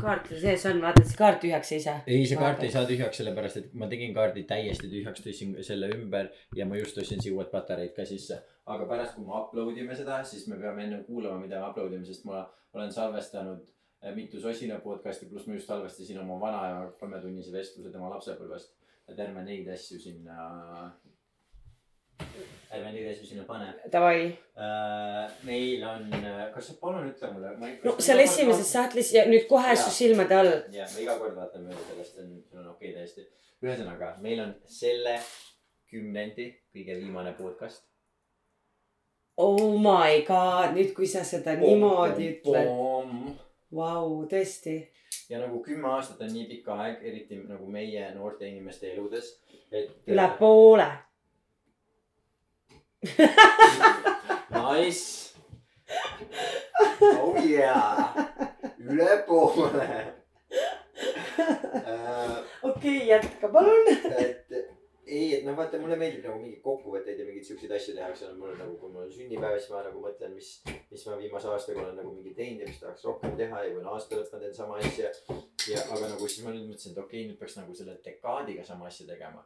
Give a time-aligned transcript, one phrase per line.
[0.00, 1.96] kaart sees on, vaata, see kaart tühjaks ei saa.
[2.06, 5.90] ei, see kaart ei saa tühjaks, sellepärast et ma tegin kaardi täiesti tühjaks, tõstsin selle
[5.96, 8.40] ümber ja ma just ostsin siia uued patareid ka sisse.
[8.74, 11.96] aga pärast, kui me upload ime seda, siis me peame enne kuulama, mida me upload
[11.96, 12.44] ime, sest ma
[12.76, 13.62] olen salvestanud
[14.04, 18.76] äh, mitu Sosina podcast'i, pluss ma just salvestasin oma vanaema kolmetunnise vestluse tema lapsepõlvest.
[19.10, 20.44] et ärme neid asju sinna,
[22.70, 25.30] ärme neid asju sinna pane Davai, äh,.
[25.42, 26.06] meil on,
[26.54, 27.72] kas sa palun ütle mulle.
[27.84, 30.52] no seal esimeses sahtlis ja nüüd kohe su silmade all.
[30.76, 33.26] ja ma iga kord vaatan mööda sellest, see on, see on okei okay, täiesti.
[33.66, 35.18] ühesõnaga, meil on selle
[35.90, 37.82] kümnendi kõige viimane podcast.
[39.40, 43.44] Oh my god, nüüd kui sa seda niimoodi ütled, ütled.
[43.74, 44.78] vau, tõesti.
[45.32, 49.38] ja nagu kümme aastat on nii pikk aeg, eriti nagu meie noorte inimeste eludes,
[49.72, 49.90] et.
[50.06, 50.90] üle poole.
[54.50, 55.34] Nice.
[57.00, 58.14] oh yeah,
[58.78, 59.86] üle poole
[61.38, 62.36] uh,.
[62.62, 63.88] okei, jätka palun.
[64.18, 64.52] et
[65.10, 68.26] ei, et no vaata, mulle meeldib nagu mingeid kokkuvõtteid ja mingeid siukseid asju teha, eks
[68.26, 70.50] ole, mul on nagu, kui mul on sünnipäev, siis ma nagu mõtlen, mis,
[70.92, 73.80] mis ma viimase aastaga olen nagu mingi teinud ja mis tahaks rohkem teha ja kui
[73.80, 75.10] on aasta lõpp, ma teen sama asja.
[75.72, 78.66] ja aga nagu siis ma nüüd mõtlesin, et okei okay,, nüüd peaks nagu selle dekaadiga
[78.68, 79.42] sama asja tegema.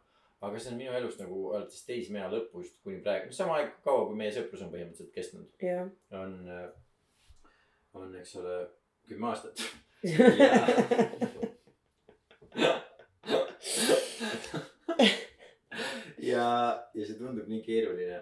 [0.49, 4.17] Aga see on minu elus nagu alates teismeea lõpust kuni praegu, sama aeg, kaua kui
[4.19, 5.89] meie sõprus on põhimõtteliselt kestnud, jah.
[6.21, 6.33] on,
[8.01, 8.55] on, eks ole,
[9.09, 9.57] kümme aastat.
[16.31, 16.47] ja,
[16.95, 18.19] ja see tundub nii keeruline,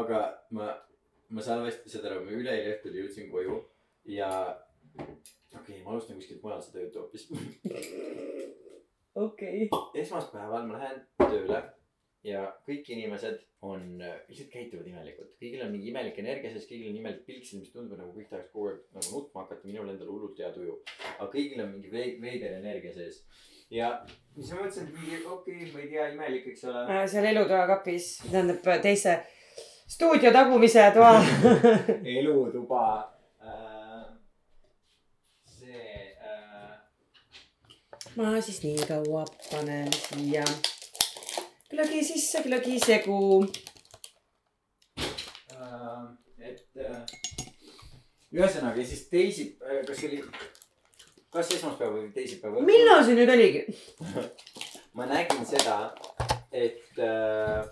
[0.00, 0.18] aga
[0.56, 0.66] ma,
[1.30, 3.56] ma salvestasin seda nagu üleeile õhtul jõudsin koju
[4.10, 4.30] ja
[4.98, 7.24] okei okay,, ma alustan kuskilt mujalt seda juttu hoopis.
[9.14, 9.68] okei.
[10.02, 11.62] esmaspäeval ma lähen tööle
[12.24, 13.98] ja kõik inimesed on,
[14.28, 17.72] lihtsalt käituvad imelikult, kõigil on mingi imelik energia sees, kõigil on imelik pilk siin, mis
[17.72, 20.78] tundub nagu kõik tahaks kogu aeg nagu nutma hakata, minul endal hullult hea tuju.
[21.18, 23.22] aga kõigil on mingi vei- veider energia sees
[23.72, 23.92] ja
[24.34, 26.84] siis ma mõtlesin, et mingi okei okay,, ma ei tea, imelik, eks ole.
[27.12, 29.18] seal elutoa kapis, tähendab teise
[29.86, 31.14] stuudio tagumise toa.
[32.18, 32.84] elutuba
[33.40, 34.04] äh,.
[35.44, 36.78] see äh,
[38.16, 40.44] ma siis nii kaua panen siia
[41.70, 43.46] glögi sisse, glögi segu.
[45.54, 46.04] äh,,
[46.38, 47.00] et äh,
[48.32, 50.20] ühesõnaga ja siis teisipäev, kas see oli,
[51.34, 52.60] kas esmaspäev või teisipäev?
[52.68, 53.64] millal see nüüd oligi?
[54.96, 55.78] ma nägin seda,
[56.54, 57.66] et äh,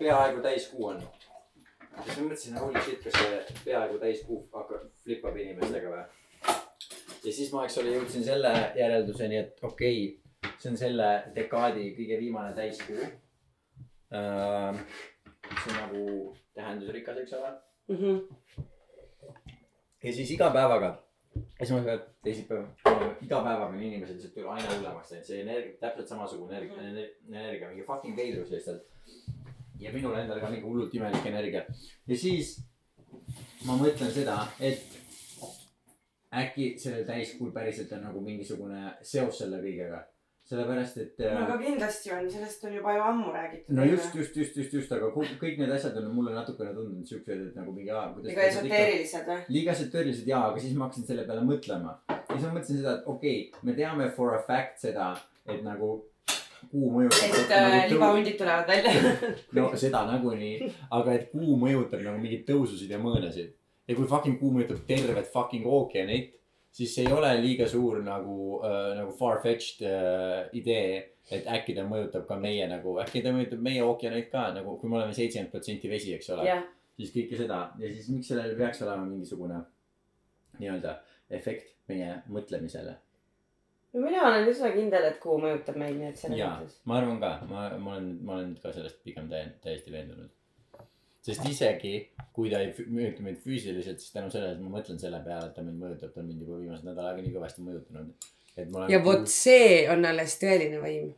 [0.00, 1.02] peaaegu täiskuu on.
[1.02, 6.06] ja siis ma mõtlesin, holy shit, kas see peaaegu täiskuu hakkab, flipab inimestega või?
[7.24, 11.90] Ja siis ma, eks ole, jõudsin selle järelduseni, et okei okay,, see on selle dekaadi
[11.96, 13.00] kõige viimane täiskuu
[14.14, 14.78] äh,.
[15.48, 16.04] see on nagu
[16.54, 17.52] tähendusrikas, eks ole.
[17.88, 18.18] Mhm.
[20.04, 20.92] ja siis iga päevaga,
[21.60, 22.66] esmaspäev, teisipäev,
[23.24, 27.86] iga päevaga on inimesed lihtsalt aina hullemaks läinud, see energia, täpselt samasugune energia, energia, mingi
[27.86, 28.86] fucking veidrus lihtsalt.
[29.78, 31.62] ja minul endal ka mingi hullult imelik energia
[32.06, 32.58] ja siis
[33.66, 34.97] ma mõtlen seda, et
[36.34, 40.02] äkki sellel täiskuul päriselt on nagu mingisugune seos selle kõigega,
[40.48, 41.22] sellepärast et.
[41.22, 43.72] no aga kindlasti on, sellest on juba ju ammu räägitud.
[43.78, 47.46] no just, just, just, just, just, aga kõik need asjad on mulle natukene tundunud siuksed,
[47.50, 48.34] et nagu mingi aa, kuidas.
[48.34, 49.40] ega esoteerilised või?
[49.56, 51.96] liiga esoteerilised jaa, aga siis ma hakkasin selle peale mõtlema.
[52.12, 55.14] ja siis ma mõtlesin seda, et okei okay,, me teame for a fact seda,
[55.48, 55.96] et nagu
[56.70, 57.36] kuu mõjutab.
[57.40, 59.14] et äh, libahundid tulevad välja.
[59.56, 63.54] no seda nagunii, aga et kuu mõjutab nagu mingeid tõususid ja mõõnasid.
[63.88, 66.34] Ja kui fucking kuu mõjutab tervet fucking ookeanit,
[66.78, 71.14] siis see ei ole liiga suur nagu äh,, nagu far-fetched äh, idee.
[71.28, 74.88] et äkki ta mõjutab ka meie nagu, äkki ta mõjutab meie ookeaneid ka nagu, kui
[74.88, 76.46] me oleme seitsekümmend protsenti vesi, eks ole.
[76.48, 76.62] jah,
[76.96, 79.58] siis kõike seda ja siis miks sellel peaks olema mingisugune
[80.58, 80.94] nii-öelda
[81.36, 82.94] efekt meie mõtlemisele.
[83.92, 87.20] no mina olen üsna kindel, et kuu mõjutab meid, nii et selles mõttes., ma arvan
[87.22, 90.32] ka, ma, ma olen, ma olen ka sellest pigem täie-, täiesti veendunud.
[91.26, 91.94] Sest isegi
[92.38, 95.56] kui ta ei mõjuta meid füüsiliselt, siis tänu sellele, et ma mõtlen selle peale, et
[95.56, 98.28] ta mind mõjutab, ta on mind juba viimased nädal aega nii kõvasti mõjutanud.
[98.92, 101.10] ja vot see on alles tõeline võim.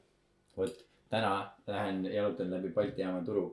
[0.56, 0.80] vot
[1.12, 1.34] täna
[1.66, 3.44] lähen jalutan läbi Balti jaama turu.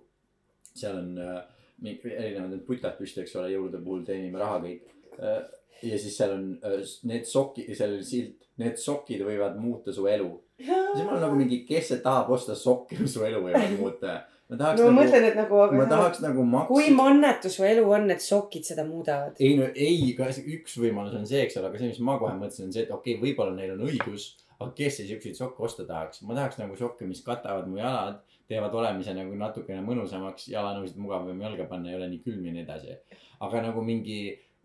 [0.77, 1.41] seal on äh,
[1.83, 4.88] erinevad need putad püsti, eks ole, jõulude puhul teenime raha kõik
[5.19, 5.43] äh,.
[5.83, 6.79] ja siis seal on äh,
[7.09, 10.31] need sokid, seal oli silt, need sokid võivad muuta su elu.
[10.63, 14.21] siis ma olen nagu mingi, kes see tahab osta sokke, su elu võivad muuta.
[14.47, 16.95] Ma tahaks no nagu, mõtlen, et nagu, ma tahaks nagu kui maksta.
[16.95, 19.35] mannetu su elu on, et sokid seda muudavad.
[19.44, 22.17] ei no ei, ka see üks võimalus on see, eks ole, aga see, mis ma
[22.21, 24.29] kohe mõtlesin, on see, et okei okay,, võib-olla neil on õigus.
[24.57, 28.23] aga kes siis siukseid sokke osta tahaks, ma tahaks nagu sokke, mis katavad mu jalad,
[28.47, 32.63] teevad olemise nagu natukene mõnusamaks, jalanõusid mugavam jalga panna, ei ole nii külm ja nii
[32.63, 32.95] edasi.
[33.43, 34.21] aga nagu mingi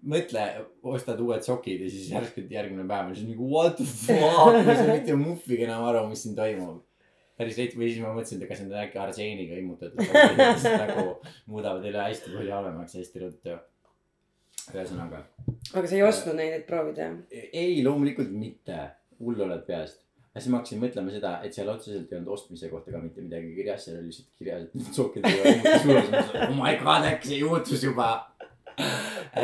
[0.08, 0.46] mõtle,
[0.94, 4.62] ostad uued sokid ja siis järsku järgmine päev on siis nagu what the fuck, ma
[4.62, 6.82] ei saa mitte muhvigi enam aru, mis siin toimub.
[7.42, 9.98] Päris veits või siis ma mõtlesin, et kas need on äkki arseeniga immutatud
[10.82, 11.04] nagu
[11.50, 13.58] muudavad elu hästi palju halvemaks hästi ruttu.
[14.72, 15.24] ühesõnaga,
[15.74, 17.10] aga sa ei ostnud neid, et proovida?
[17.32, 18.78] ei loomulikult mitte,
[19.18, 20.00] hull oled peast.
[20.32, 23.24] ja siis ma hakkasin mõtlema seda, et seal otseselt ei olnud ostmise kohta ka mitte
[23.24, 26.30] midagi kirjas, seal oli lihtsalt kirjas, et need sokid ei ole muutunud.
[26.48, 28.12] oh my god, äkki see juhtus juba.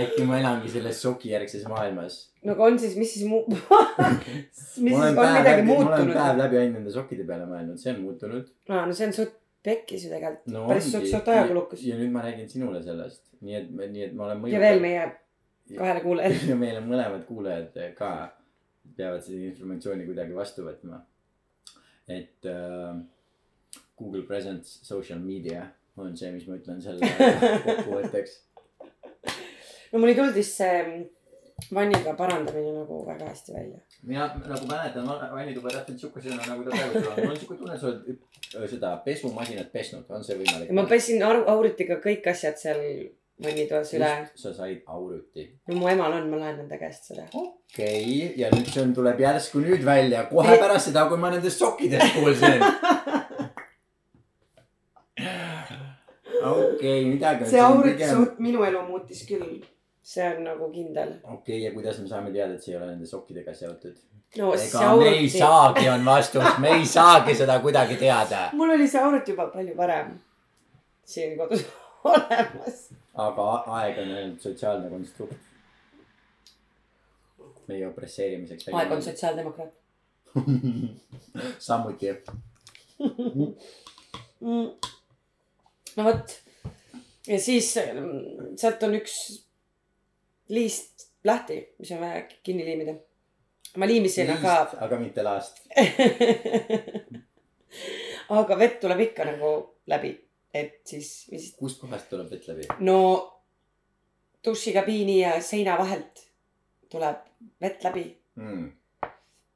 [0.00, 2.20] Äkki ma elangi selles sokijärgses maailmas.
[2.44, 6.08] no aga on siis, mis siis muu-, mis siis on midagi läbi, ma olen päev
[6.08, 6.40] muutunud?
[6.42, 8.50] läbi ainult nende sokkide peale mõelnud, see on muutunud.
[8.68, 9.36] aa, no see on suht
[9.68, 11.84] pekkis ju tegelikult no päris suht, suht ajakulukas.
[11.86, 15.06] ja nüüd ma räägin sinule sellest, nii et, nii et ma olen ja veel meie
[15.76, 16.40] kahele kuulajale.
[16.52, 18.12] ja meil on mõlemad kuulajad ka
[18.96, 21.02] peavad seda informatsiooni kuidagi vastu võtma.
[22.08, 23.00] et äh,
[23.98, 25.66] Google Presence Social Media
[25.98, 27.08] on see, mis ma ütlen selle
[27.66, 28.36] kokkuvõtteks.
[29.92, 31.06] No mul ei tulnud vist see
[31.74, 33.78] vanniga parandamine nagu väga hästi välja.
[34.02, 37.04] mina nagu mäletan vannituba täpselt siukesena nagu ta praegu on.
[37.16, 40.72] mul on siuke tunne, et sa oled äh, seda pesumasinat pesnud, on see võimalik?
[40.72, 42.80] ma pesin aru, auritiga kõik asjad seal
[43.42, 44.10] vannitoas üle.
[44.34, 45.48] sa said auruti.
[45.68, 47.24] no mu emal on, ma laen enda käest seda.
[47.32, 50.60] okei okay., ja nüüd see on, tuleb järsku nüüd välja, kohe Ei.
[50.62, 52.62] pärast seda, kui ma nendest sokkidest kuulsin.
[56.38, 59.58] okei okay,, midagi on see aurit pigem- suht minu elu muutis küll.
[60.08, 61.10] See on nagu kindel.
[61.22, 63.96] okei okay,, ja kuidas me saame teada, et see ei ole nende sokkidega seotud?
[64.40, 68.46] no see ega me ei saagi, on vastus, me ei saagi seda kuidagi teada.
[68.60, 70.14] mul oli see aurit juba palju varem
[71.08, 71.66] siin kodus
[72.12, 72.78] olemas.
[73.26, 73.48] aga
[73.80, 75.36] aeg on ainult sotsiaalne konstrukt.
[77.68, 78.70] meie opresseerimiseks.
[78.72, 79.74] aeg on sotsiaaldemokraat
[81.68, 82.14] samuti.
[84.40, 84.72] mm..
[85.96, 86.38] no vot.
[87.28, 89.18] ja siis mm, sealt on üks
[90.48, 92.94] liist lahti, mis on vaja kinni liimida.
[93.76, 95.60] ma liimisin, aga aga mitte laast.
[98.40, 99.50] aga vett tuleb ikka nagu
[99.90, 100.14] läbi,
[100.54, 102.68] et siis, mis, kust kohast tuleb vett läbi?
[102.80, 102.98] no
[104.44, 106.26] dušikabiini ja seina vahelt
[106.90, 107.16] tuleb
[107.60, 108.18] vett läbi.
[108.34, 108.72] mm..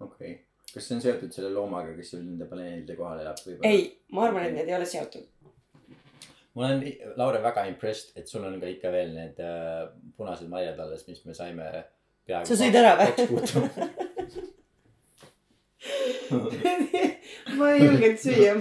[0.01, 0.39] okei okay.,
[0.75, 3.59] kas see on seotud selle loomaga, kes sul nende paneelide kohal elab või?
[3.69, 5.29] ei, ma arvan, et need ei ole seotud.
[6.55, 6.85] Ma olen,
[7.17, 9.89] Laure, väga impressed, et sul on ka ikka veel need äh,
[10.19, 11.67] punased marjad alles, mis me saime
[12.27, 12.49] peaaegu.
[12.49, 13.11] Sa sõid ära või?
[17.59, 18.55] ma ei julgenud süüa,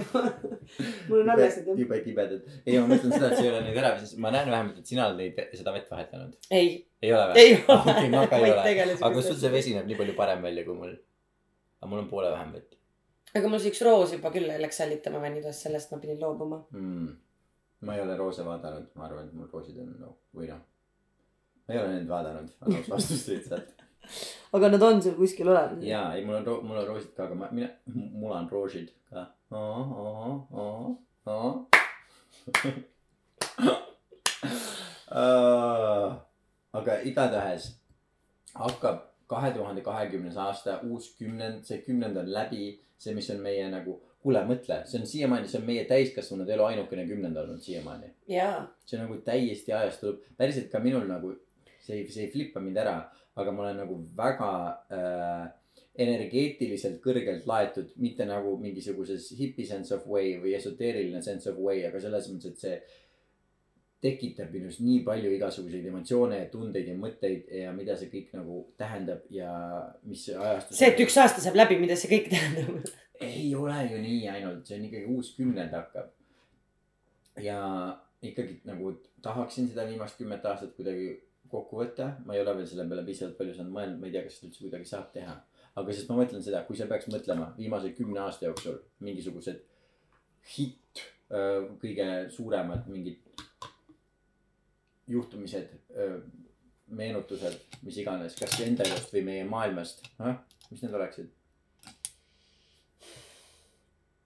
[1.08, 1.78] mul on alles need.
[1.84, 2.42] jube kibedad.
[2.66, 3.92] ei, ma mõtlen seda, et sa ei ole neid ära,
[4.24, 6.32] ma näen vähemalt, et sina oled neid, seda vett vahetanud.
[6.50, 6.68] ei,
[7.04, 7.36] ei ole või?
[7.44, 8.98] ei ole okei, ma ka ei ole.
[9.08, 10.94] aga sul see vesi näeb nii palju parem välja kui mul.
[11.80, 12.70] aga mul on poole vähem vett
[13.32, 16.62] aga mul see üks roos juba küll läks sällitama vannitoas, sellest ma pidin loobuma.
[16.74, 17.12] mm..
[17.82, 20.62] Ma ei ole roose vaadanud, ma arvan, et mul roosid on no,, või noh.
[21.66, 23.84] ma ei ole neid vaadanud, annaks vastust lihtsalt.
[24.58, 25.84] aga nad on sul kuskil olemas?
[25.86, 29.26] jaa, ei mul on, mul on roosid ka, aga ma, mina, mul on roosid ka.
[36.82, 37.64] aga igatahes
[38.54, 38.98] hakkab
[39.32, 42.66] kahe tuhande kahekümnes aasta, uus kümnend, see kümnend on läbi,
[43.00, 46.66] see, mis on meie nagu, kuule, mõtle, see on siiamaani, see on meie täiskasvanud elu
[46.68, 48.12] ainukene kümnend olnud siiamaani.
[48.30, 51.34] jaa, see nagu täiesti ajast tuleb, päriselt ka minul nagu
[51.82, 52.96] see ei, see ei flippa mind ära,
[53.40, 54.52] aga ma olen nagu väga
[54.94, 55.44] äh,
[56.02, 61.82] energeetiliselt kõrgelt laetud, mitte nagu mingisuguses hipi sense of way või esoteeriline sense of way,
[61.88, 63.00] aga selles mõttes, et see
[64.02, 68.64] tekitab minus nii palju igasuguseid emotsioone ja tundeid ja mõtteid ja mida see kõik nagu
[68.80, 69.52] tähendab ja
[70.08, 70.78] mis ajastus.
[70.78, 72.90] see, et üks aasta saab läbi, mida see kõik tähendab.
[73.26, 76.10] ei ole ju nii ainult, see on ikkagi uus kümnend hakkab.
[77.40, 77.58] ja
[78.22, 81.14] ikkagi nagu tahaksin seda viimast kümmet aastat kuidagi
[81.52, 84.22] kokku võtta, ma ei ole veel selle peale piisavalt palju saanud mõelda, ma ei tea,
[84.26, 85.34] kas seda üldse kuidagi saab teha.
[85.80, 89.62] aga sest ma mõtlen seda, kui sa peaks mõtlema viimase kümne aasta jooksul mingisugused
[90.52, 91.04] hitt,
[91.80, 93.22] kõige suuremad mingid
[95.08, 95.72] juhtumised,
[96.92, 100.04] meenutused, mis iganes, kas enda elust või meie maailmast,
[100.70, 101.32] mis need oleksid?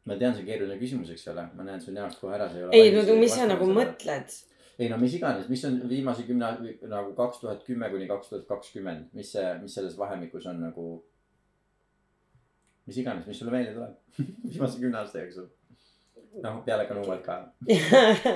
[0.06, 2.60] Ma tean, see on keeruline küsimus, eks ole, ma näen su näost kohe ära, sa
[2.60, 2.78] ei ole.
[2.78, 3.66] ei, no mis sa nagu?
[3.74, 4.36] mõtled?
[4.78, 6.52] ei no mis iganes, mis on viimase kümne
[6.90, 10.88] nagu kaks tuhat kümme kuni kaks tuhat kakskümmend, mis see, mis selles vahemikus on nagu.
[12.86, 14.18] mis iganes, mis sulle meelde tuleb
[14.52, 15.48] viimase kümne aasta jooksul.
[16.42, 17.38] noh, peale Kanuvat ka.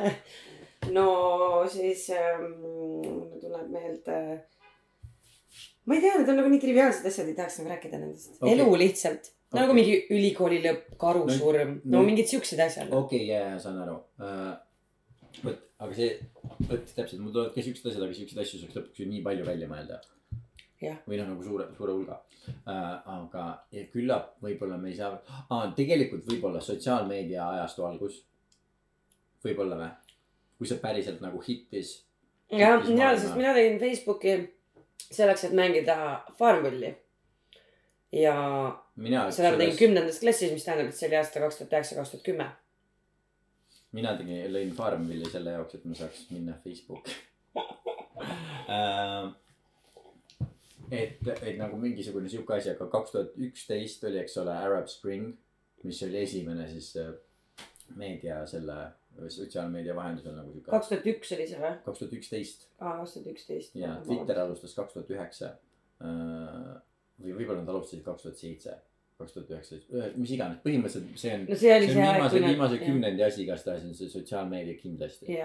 [0.96, 1.10] no
[1.70, 4.22] siis ähm, mulle tuleb meelde.
[5.84, 8.56] ma ei tea, need on nagu nii triviaalsed asjad, ei tahaks nagu rääkida nendest okay..
[8.56, 12.88] elu lihtsalt okay., nagu mingi ülikooli lõpp, karusurm No- no,, mingid siuksed asjad.
[12.88, 14.54] okei okay,, ja, ja saan aru uh,.
[15.42, 16.11] vot aga see,
[16.69, 19.47] vot täpselt, mul tulevad ka siuksed asjad, aga siukseid asju saaks lõpuks ju nii palju
[19.49, 20.00] välja mõelda.
[20.80, 22.92] Või noh, nagu suure, suure hulga äh,.
[23.14, 23.47] aga
[23.92, 28.23] küllap võib-olla me ei saa ah,, tegelikult võib-olla sotsiaalmeedia ajastu algus.
[29.45, 29.90] võib-olla või?
[30.61, 31.92] kui see päriselt nagu hittis.
[32.52, 34.35] jah, ja sest mina tegin Facebooki
[35.11, 35.97] selleks, et mängida
[36.38, 36.95] Farmvilli.
[38.12, 38.37] ja
[39.35, 42.14] seda ma tegin kümnendas klassis, mis tähendab, et see oli aasta kaks tuhat üheksa, kaks
[42.14, 42.49] tuhat kümme.
[43.97, 47.16] mina tegin, lõin Farmvilli selle jaoks, et ma saaks minna Facebooki
[48.76, 49.30] äh,.
[50.90, 55.35] et, et nagu mingisugune sihuke asi, aga kaks tuhat üksteist oli, eks ole, Arab Spring,
[55.87, 57.12] mis oli esimene siis äh,
[57.97, 58.78] meedia selle
[59.28, 60.71] sotsiaalmeedia vahendusel nagu sihuke.
[60.71, 61.73] kaks tuhat üks oli see või?
[61.87, 63.75] kaks tuhat üksteist aa, kaks tuhat üksteist.
[63.80, 65.50] ja Twitter alustas kaks tuhat üheksa.
[67.21, 68.76] või võib-olla nad alustasid kaks tuhat seitse,
[69.20, 72.38] kaks tuhat üheksateist, mis iganes, põhimõtteliselt see on no see oli see see aeg, viimase,
[72.38, 72.80] kui viimase.
[72.84, 75.40] kümnendi asi igastahes on see sotsiaalmeedia kindlasti.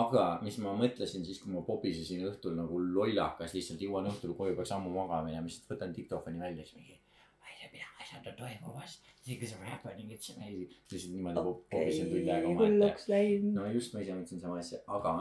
[0.00, 4.56] aga mis ma mõtlesin siis, kui ma pobisesin õhtul nagu lollakas, lihtsalt jõuan õhtul koju,
[4.58, 6.98] peaks ammu magama minema, siis võtan diktofoni välja, siis mingi.
[7.40, 10.70] ma ei tea, mida asjad on toimumas, this is happening, it's amazing.
[10.92, 13.20] lihtsalt niimoodi okay, pobisin tund aega omaette.
[13.56, 15.16] no just, ma ise mõtlesin sama asja, aga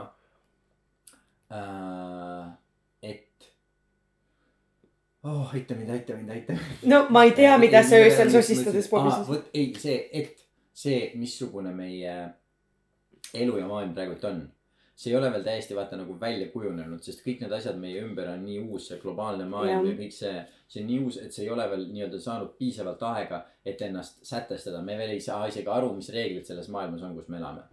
[1.49, 2.53] äh,.
[3.01, 3.51] et.
[5.25, 6.89] oh, aita mind, aita mind, aita mind.
[6.91, 9.27] no ma ei tea, mida sa öösel sosistades pobises.
[9.27, 10.43] vot ei, see, et
[10.75, 12.17] see, missugune meie
[13.33, 14.43] elu ja maailm praegult on.
[14.95, 18.29] see ei ole veel täiesti vaata nagu välja kujunenud, sest kõik need asjad meie ümber
[18.31, 19.89] on nii uus, see globaalne maailm Jah.
[19.89, 20.45] ja kõik see.
[20.71, 24.23] see on nii uus, et see ei ole veel nii-öelda saanud piisavalt aega, et ennast
[24.25, 27.65] sätestada, me veel ei saa isegi aru, mis reeglid selles maailmas on, kus me elame.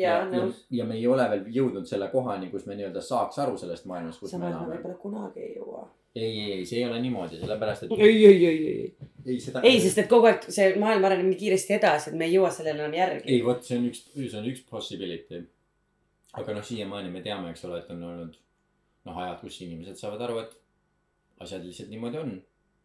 [0.00, 0.64] jaa, nõus.
[0.70, 4.22] ja me ei ole veel jõudnud selle kohani, kus me nii-öelda saaks aru sellest maailmast,
[4.22, 4.74] kus samas me elame.
[4.74, 5.84] võib-olla kunagi ei jõua.
[6.16, 7.92] ei, ei, ei, see ei ole niimoodi, sellepärast et.
[7.98, 9.10] ei, ei, ei, ei.
[9.26, 9.60] ei, seda.
[9.66, 12.50] ei, sest et kogu aeg see maailm areneb nii kiiresti edasi, et me ei jõua
[12.54, 13.28] sellele enam järgi.
[13.34, 15.42] ei, vot see on üks, see on üks possibility.
[16.40, 18.38] aga noh, siiamaani me teame, eks ole, et on olnud
[19.06, 20.56] noh, ajad, kus inimesed saavad aru, et
[21.44, 22.32] asjad lihtsalt niimoodi on.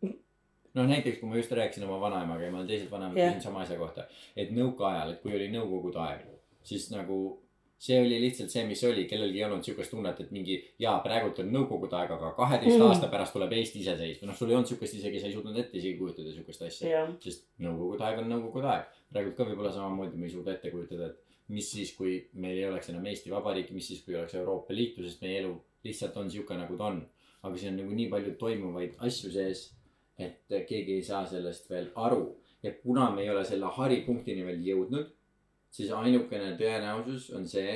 [0.01, 3.31] noh, näiteks kui ma just rääkisin oma vanaemaga ja ma olen teised vanemad Jah.
[3.31, 6.27] küsinud sama asja kohta, et nõukaajal, et kui oli nõukogude aeg,
[6.67, 7.17] siis nagu
[7.81, 11.39] see oli lihtsalt see, mis oli, kellelgi ei olnud siukest tunnet, et mingi jaa, praegult
[11.41, 12.91] on nõukogude aeg, aga kaheteist Mm.
[12.91, 15.79] aasta pärast tuleb Eesti iseseisv, noh, sul ei olnud siukest isegi, sa ei suutnud ette
[15.79, 18.85] isegi kujutada siukest asja jah, sest nõukogude aeg on nõukogude aeg.
[19.11, 21.17] praegult ka võib-olla samamoodi me ei suuda ette kujutada, et
[21.49, 25.03] mis siis, kui meil ei oleks enam Eesti Vabariiki, mis siis, kui oleks Euroopa Liitu,
[25.03, 27.01] sest meie elu lihtsalt on sihuke, nagu ta on.
[27.43, 29.71] aga siin on nagu nii palju toimuvaid asju sees,
[30.21, 32.37] et keegi ei saa sellest veel aru.
[32.63, 35.07] ja kuna me ei ole selle haripunktini veel jõudnud,
[35.71, 37.75] siis ainukene tõenäosus on see,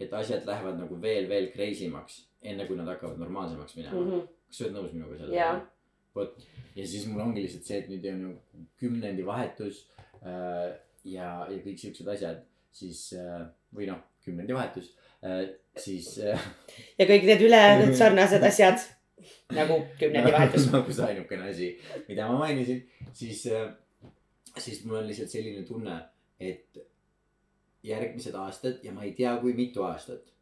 [0.00, 4.10] et asjad lähevad nagu veel, veel crazy maks, enne kui nad hakkavad normaalsemaks minema mm.
[4.10, 4.26] -hmm.
[4.46, 5.60] kas sa oled nõus minuga selles Jaa.?
[6.16, 8.32] vot ja siis mul ongi lihtsalt see, et nüüd on ju
[8.80, 9.86] kümnendivahetus
[10.22, 12.42] äh, ja, ja kõik siuksed asjad,
[12.72, 14.92] siis äh, või noh, kümnendivahetus
[15.24, 16.50] äh,, siis äh,
[16.98, 18.84] ja kõik need ülejäänud sarnased asjad
[19.56, 20.68] nagu kümnendivahetus.
[20.72, 21.70] nagu see ainukene asi,
[22.08, 23.70] mida ma mainisin, siis äh,,
[24.58, 26.00] siis mul on lihtsalt selline tunne,
[26.40, 26.84] et
[27.82, 30.32] järgmised aastad ja ma ei tea, kui mitu aastat.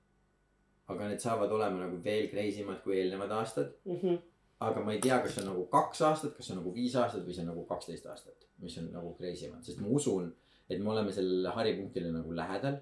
[0.88, 3.72] aga need saavad olema nagu veel crazy mad kui eelnevad aastad.
[3.84, 4.16] Mhm.
[4.60, 6.94] aga ma ei tea, kas see on nagu kaks aastat, kas see on nagu viis
[6.96, 10.32] aastat või see on nagu kaksteist aastat, mis on nagu crazy mad, sest ma usun,
[10.70, 12.78] et me oleme sellele haripunktile nagu lähedal.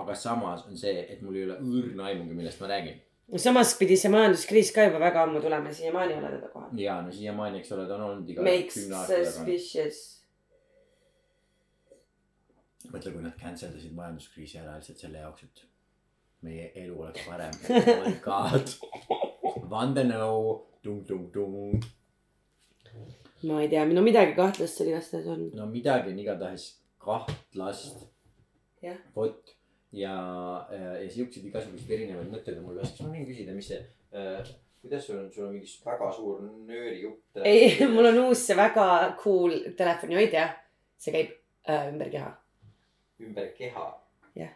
[0.00, 3.00] aga samas on see, et mul ei ole õrna aimugi, millest ma räägin.
[3.36, 6.78] samas pidi see majanduskriis ka juba väga ammu tulema, siiamaani ei ole teda kohal.
[6.78, 10.19] ja no siiamaani, eks ole, ta on olnud iga Makes suspicious.
[12.88, 15.64] mõtle, kui nad cancel dasid majanduskriisi ära lihtsalt selle jaoks, et
[16.46, 17.56] meie elu oleks parem.
[17.76, 18.74] oh my god.
[19.70, 20.44] vandenõu,
[20.84, 21.84] tung-tung-tung.
[23.46, 25.46] ma ei tea, no midagi kahtlast seal igastahes on.
[25.56, 26.70] no midagi on igatahes
[27.00, 28.06] kahtlast.
[29.14, 29.52] Vot
[29.92, 30.14] ja,
[30.72, 33.80] ja siukseid igasuguseid erinevaid mõtteid on mul peas, kas ma võin küsida, mis see
[34.16, 37.40] äh,, kuidas sul on, sul on mingi väga suur nöörijupp.
[37.44, 38.86] ei, mul on uus see väga
[39.20, 40.46] cool telefonihoidja.
[41.00, 41.34] see käib
[41.68, 42.30] äh, ümber keha.
[43.20, 43.88] Ümber keha.
[44.36, 44.52] Jah.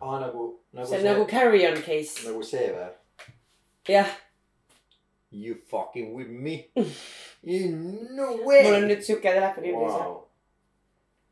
[0.00, 2.26] aa, nagu, nagu see on nagu carry-on case.
[2.26, 2.90] nagu see või?
[3.88, 4.18] jah,
[5.30, 6.66] You fucking with me?
[7.42, 8.62] No way.
[8.64, 10.16] mul on nüüd siuke telefoni ümber wow.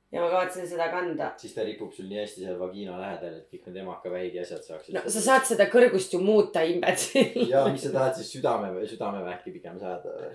[0.09, 1.27] ja ma kavatsen seda kanda.
[1.37, 4.65] siis ta ripub sul nii hästi seal vagina lähedal, et kõik need emakavähid ja asjad
[4.65, 4.97] saaksid.
[4.97, 7.37] no sa saad seda kõrgust ju muuta imbetsil.
[7.53, 10.33] ja mis sa tahad siis südame, südamevähki pigem saada või?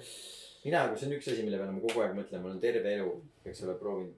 [0.68, 3.16] mina, see on üks asi, mille peale ma kogu aeg mõtlen, ma olen terve elu,
[3.50, 4.14] eks ole, proovinud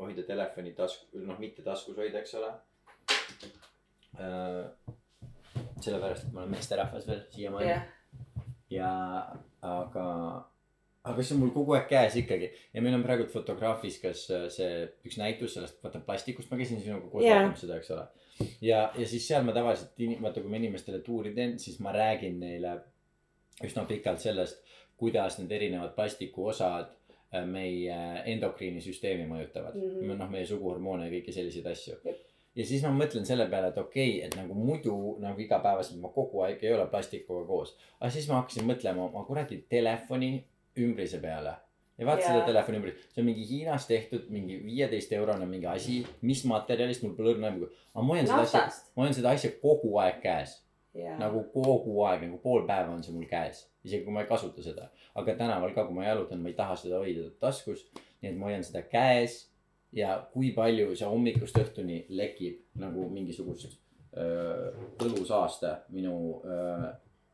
[0.00, 2.52] hoida telefoni tasku, noh, mitte taskus hoida, eks ole.
[5.80, 7.84] sellepärast, et ma olen meesterahvas veel siiamaani jah,
[8.74, 8.90] ja,
[9.64, 10.06] aga
[11.08, 14.82] aga see on mul kogu aeg käes ikkagi ja meil on praegu fotograafiskas äh, see
[15.08, 17.38] üks näitus sellest vaata plastikust, ma käisin sinuga koos Jaa.
[17.38, 18.04] vaatamas seda, eks ole.
[18.66, 22.36] ja, ja siis seal ma tavaliselt, vaata kui ma inimestele tuuri teen, siis ma räägin
[22.42, 22.76] neile
[23.64, 24.60] üsna pikalt sellest,
[25.00, 26.99] kuidas need erinevad plastikuosad äh,
[27.46, 27.96] meie
[28.32, 29.94] endokriinisüsteemi mõjutavad mm.
[29.94, 32.22] -hmm., noh, meie suguhormoone ja kõiki selliseid asju Jep.
[32.58, 36.10] ja siis ma mõtlen selle peale, et okei okay,, et nagu muidu nagu igapäevaselt ma
[36.14, 37.76] kogu aeg ei ole plastikuga koos.
[38.00, 40.32] aga siis ma hakkasin mõtlema oma kuradi telefoni
[40.78, 41.54] ümbrise peale.
[41.98, 42.32] ja vaata Jaa.
[42.32, 47.06] seda telefoni ümbris, see on mingi Hiinas tehtud mingi viieteist eurone mingi asi, mis materjalist
[47.06, 47.70] mul pole õrna aimu.
[47.94, 50.58] aga ma hoian seda asja, ma hoian seda asja kogu aeg käes,
[50.94, 51.18] jaa.
[51.20, 53.66] nagu kogu aeg, nagu pool päeva on see mul käes.
[53.84, 56.76] isegi kui ma ei kasuta seda, aga tänaval ka, kui ma jalutan, ma ei taha
[56.76, 57.86] seda hoida taskus.
[58.20, 59.32] nii et ma hoian seda käes
[59.92, 63.78] ja kui palju see hommikust õhtuni lekib nagu mingisugust
[64.16, 64.70] öö,
[65.06, 66.42] õlusaaste minu,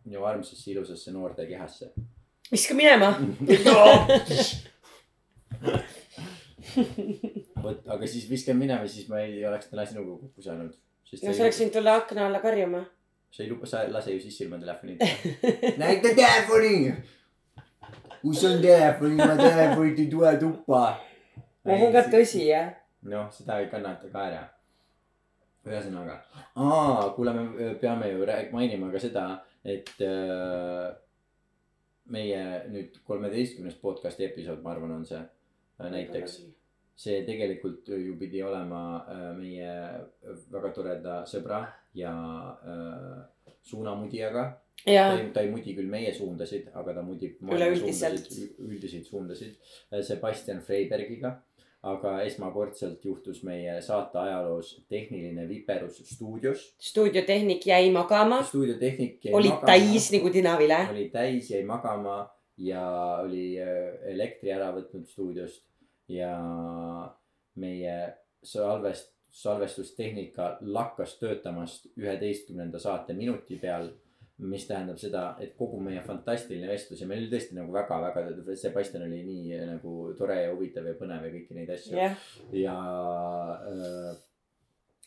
[0.04, 1.86] minu armsasse ilusasse noorde kehasse.
[2.52, 3.10] viska minema.
[7.62, 10.72] vot, aga siis viskan minema, siis ma ei oleks täna sinuga kokku saanud.
[10.72, 12.84] no sa oleks võinud tulla akna alla karjuma.
[13.37, 15.05] Sa ei luba, sa ei lase ju sisse ilma telefonita.
[15.83, 16.95] näita telefoni.
[18.23, 20.83] kus on telefon, ilma telefonita ei tule tuppa.
[21.66, 22.73] see on ka tõsi jah.
[23.12, 24.43] noh, seda ei kannata ka ära.
[25.66, 26.21] ühesõnaga,
[26.62, 29.25] aa, kuule, me peame ju rääk-, mainima ka seda,
[29.66, 30.93] et äh,
[32.14, 36.45] meie nüüd kolmeteistkümnes podcast'i episood, ma arvan, on see äh, näiteks.
[36.97, 39.73] see tegelikult ju pidi olema äh, meie
[40.55, 42.12] väga toreda sõbra ja
[42.62, 43.24] äh,
[43.62, 44.46] suunamudijaga.
[44.84, 47.40] ta ei, ta ei mudi küll meie suundasid, aga ta mudib.
[47.42, 48.30] Üleüldiselt..
[48.62, 51.38] üldiseid suundasid äh, Sebastian Freibergiga.
[51.86, 56.64] aga esmakordselt juhtus meie saate ajaloos tehniline viperus stuudios.
[56.82, 58.42] stuudiotehnik jäi magama.
[58.42, 60.80] stuudiotehnik jäi oli magama, täis nagu tinavile.
[60.90, 62.16] oli täis, jäi magama
[62.58, 62.82] ja
[63.22, 65.62] oli äh, elektri ära võtnud stuudiost
[66.08, 66.32] ja
[67.56, 67.96] meie
[68.42, 73.93] salvest, salvestustehnika lakkas töötamast üheteistkümnenda saate minuti peal.
[74.37, 78.25] mis tähendab seda, et kogu meie fantastiline vestlus ja meil oli tõesti nagu väga-väga,
[78.61, 82.27] Sebastian oli nii äh, nagu tore ja huvitav ja põnev ja kõiki neid asju jah,
[82.53, 82.75] ja
[83.70, 84.11] äh,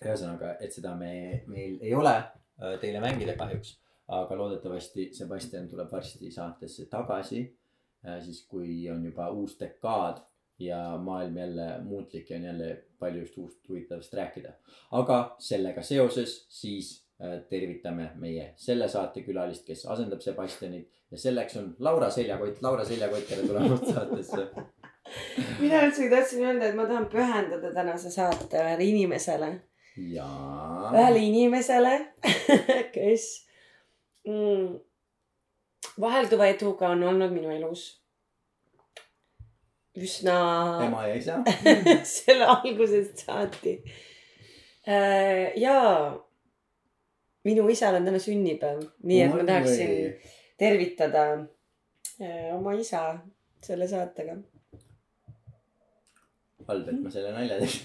[0.02, 1.12] ühesõnaga, et seda me,
[1.46, 3.76] meil ei ole äh, teile mängida kahjuks,
[4.18, 8.18] aga loodetavasti Sebastian tuleb varsti saatesse tagasi äh,.
[8.26, 10.26] siis, kui on juba uus dekaad
[10.60, 14.50] ja maailm jälle muutlik ja on jälle palju just uust huvitavast rääkida.
[14.92, 20.90] aga sellega seoses siis äh, tervitame meie selle saate külalist, kes asendab Sebastianit.
[21.12, 24.48] Ja selleks on Laura Seljakott, Laura Seljakott, tere tulemast saatesse.
[25.62, 29.50] mina üldsegi tahtsin öelda, et ma tahan pühendada tänase saate ühele inimesele,
[29.98, 30.28] ja
[30.94, 31.96] ühele inimesele,
[32.96, 33.26] kes
[34.28, 34.78] mm,
[36.02, 37.88] vahelduva eduga on olnud minu elus
[39.98, 40.38] üsna
[40.86, 41.40] ema ja isa.
[42.18, 43.80] selle algusest saati.
[45.56, 45.78] ja
[47.48, 49.92] minu isal on täna sünnipäev, nii et ma tahaksin
[50.60, 51.26] tervitada
[52.22, 53.04] äh, oma isa
[53.64, 54.38] selle saatega.
[56.70, 57.84] halb, et ma selle nalja tegin,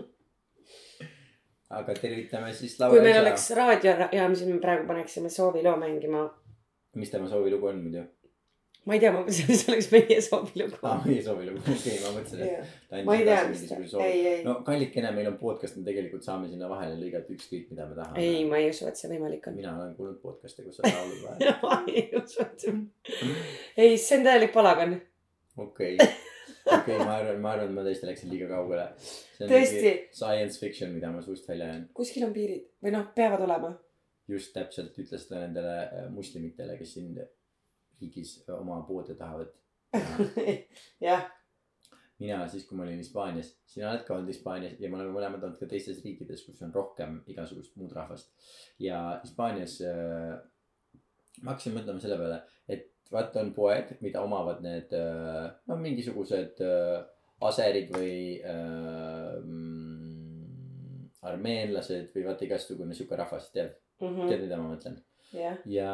[1.78, 3.50] aga tervitame siis kui Laura meil isa oleks.
[3.58, 6.24] raadiojaam, siis me praegu paneksime sooviloo mängima.
[6.96, 8.06] mis tema soovilugu on muidu?
[8.88, 12.12] Ma ei tea, ma mõtlesin, et see oleks meie soovilugu aa, meie soovilugu, okei, ma
[12.16, 15.84] mõtlesin, et ma ei tea, mis ta ei, ei no kallikene, meil on podcast, me
[15.88, 18.24] tegelikult saame sinna vahele lõigata ükskõik, mida me tahame.
[18.24, 19.58] ei, ma ei usu, et see võimalik on.
[19.60, 21.52] mina olen kuulnud podcast'e, kus sa laulud vahel.
[21.64, 22.78] ma ei usu, et see,
[23.76, 24.96] ei, see on täielik palagan.
[25.66, 25.98] okei,
[26.78, 28.86] okei, ma arvan, ma arvan, et ma tõesti läksin liiga kaugele.
[29.40, 29.92] Tõesti?
[30.16, 31.84] Science fiction, mida ma suust välja jään.
[32.00, 33.74] kuskil on piirid või noh, peavad olema.
[34.30, 37.12] just täpselt ütles ta nendele äh, muslimitele, kes siin
[38.00, 39.52] riigis oma poode tahavad
[41.06, 41.24] jah,
[42.20, 45.42] mina siis, kui ma olin Hispaanias, sina oled ka olnud Hispaanias ja me oleme mõlemad
[45.42, 48.30] olnud ka teistes riikides, kus on rohkem igasugust muud rahvast.
[48.82, 50.36] ja Hispaanias äh,
[51.42, 56.60] ma hakkasin mõtlema selle peale, et vaata on poed, mida omavad need äh, noh, mingisugused
[56.64, 57.00] äh,
[57.48, 65.00] aserid või äh, mm, armeenlased või vaata igasugune sihuke rahvas, tead, tead, mida ma mõtlen?
[65.30, 65.90] Jah, ja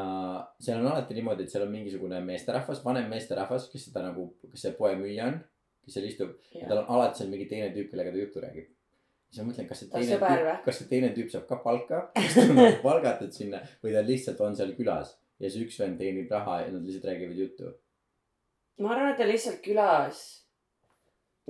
[0.62, 4.64] seal on alati niimoodi, et seal on mingisugune meesterahvas, vanem meesterahvas, kes seda nagu, kes
[4.64, 5.36] see poemüüja on,
[5.84, 6.32] kes seal istub.
[6.54, 8.72] Ja tal on alati seal mingi teine tüüp, kellega ta juttu räägib.
[9.26, 12.38] siis ma mõtlen, kas see teine tüüp kas see teine tüüp saab ka palka, kas
[12.38, 16.00] ta on nagu palgatud sinna või ta lihtsalt on seal külas ja see üks vend
[16.00, 17.74] teenib raha ja nad lihtsalt räägivad juttu.
[18.80, 20.22] ma arvan, et ta lihtsalt külas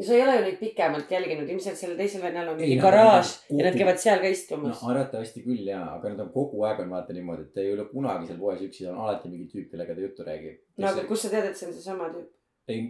[0.04, 3.60] sa ei ole ju neid pikemalt jälginud, ilmselt sellel teisel vennal on mingi garaaž kogu-
[3.60, 4.82] ja nad käivad seal ka no istumas.
[4.90, 7.88] arvatavasti küll jaa, aga nad on kogu aeg on vaata niimoodi, et ta ei ole
[7.88, 10.60] kunagi seal poes üksi, on alati mingi tüüp, kellega ta juttu räägib.
[10.76, 12.28] no aga kust sa tead, et see on seesama tüüp?
[12.68, 12.84] ei,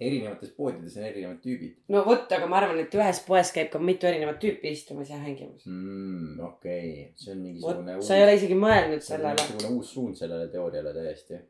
[0.00, 3.82] erinevates poodides on erinevad tüübid no vot, aga ma arvan, et ühes poes käib ka
[3.82, 5.66] mitu erinevat tüüpi istumas ja hängimas.
[5.66, 6.40] mm,.
[6.48, 9.36] okei okay., see on mingisugune, sa ei ole isegi mõelnud see on sellele.
[9.42, 11.42] mingisugune uus suund sellele teooriale täiesti.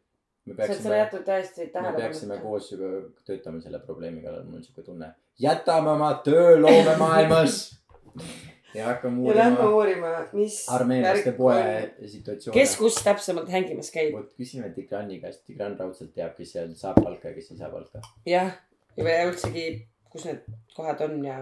[0.56, 2.38] Me sa oled selle peaksime, jätnud täiesti me tähele peaksime.
[2.42, 2.92] koos ju
[3.24, 5.14] töötama selle probleemi kallal, mul on siuke tunne.
[5.38, 7.58] jätame oma töö loomemaailmas
[8.74, 10.68] ja hakkame ja lähme uurima uurima, mis.
[10.68, 12.60] armeenlaste poe situatsioone.
[12.60, 14.12] kes kus täpsemalt hängimas käib.
[14.16, 17.70] vot küsime Tigrani käest, Tigran raudselt teab, kes seal saab palka ja kes ei saa
[17.72, 18.02] palka.
[18.26, 18.52] jah,
[18.96, 19.66] ja üldsegi,
[20.12, 20.44] kus need
[20.76, 21.38] kohad on ja.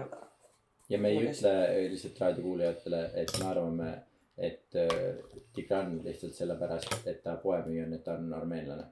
[0.89, 1.55] ja me ei Mulle- ütle
[1.93, 3.89] lihtsalt raadiokuulajatele, et me arvame,
[4.37, 8.87] et äh, Tigran lihtsalt sellepärast, et ta poemüüja on, et ta on armeenlane.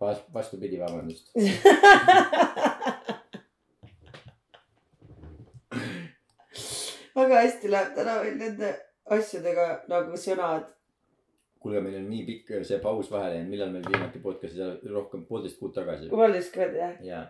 [0.00, 1.32] vastupidi, vabandust.
[7.18, 8.72] väga hästi läheb täna meil nende
[9.16, 10.68] asjadega nagu sõnad.
[11.58, 15.58] kuulge, meil on nii pikk see paus vahele jäänud, millal meil viimati podcast'i, rohkem poolteist
[15.58, 16.10] kuud tagasi.
[16.12, 16.94] poolteist kuud jah.
[17.04, 17.22] ja,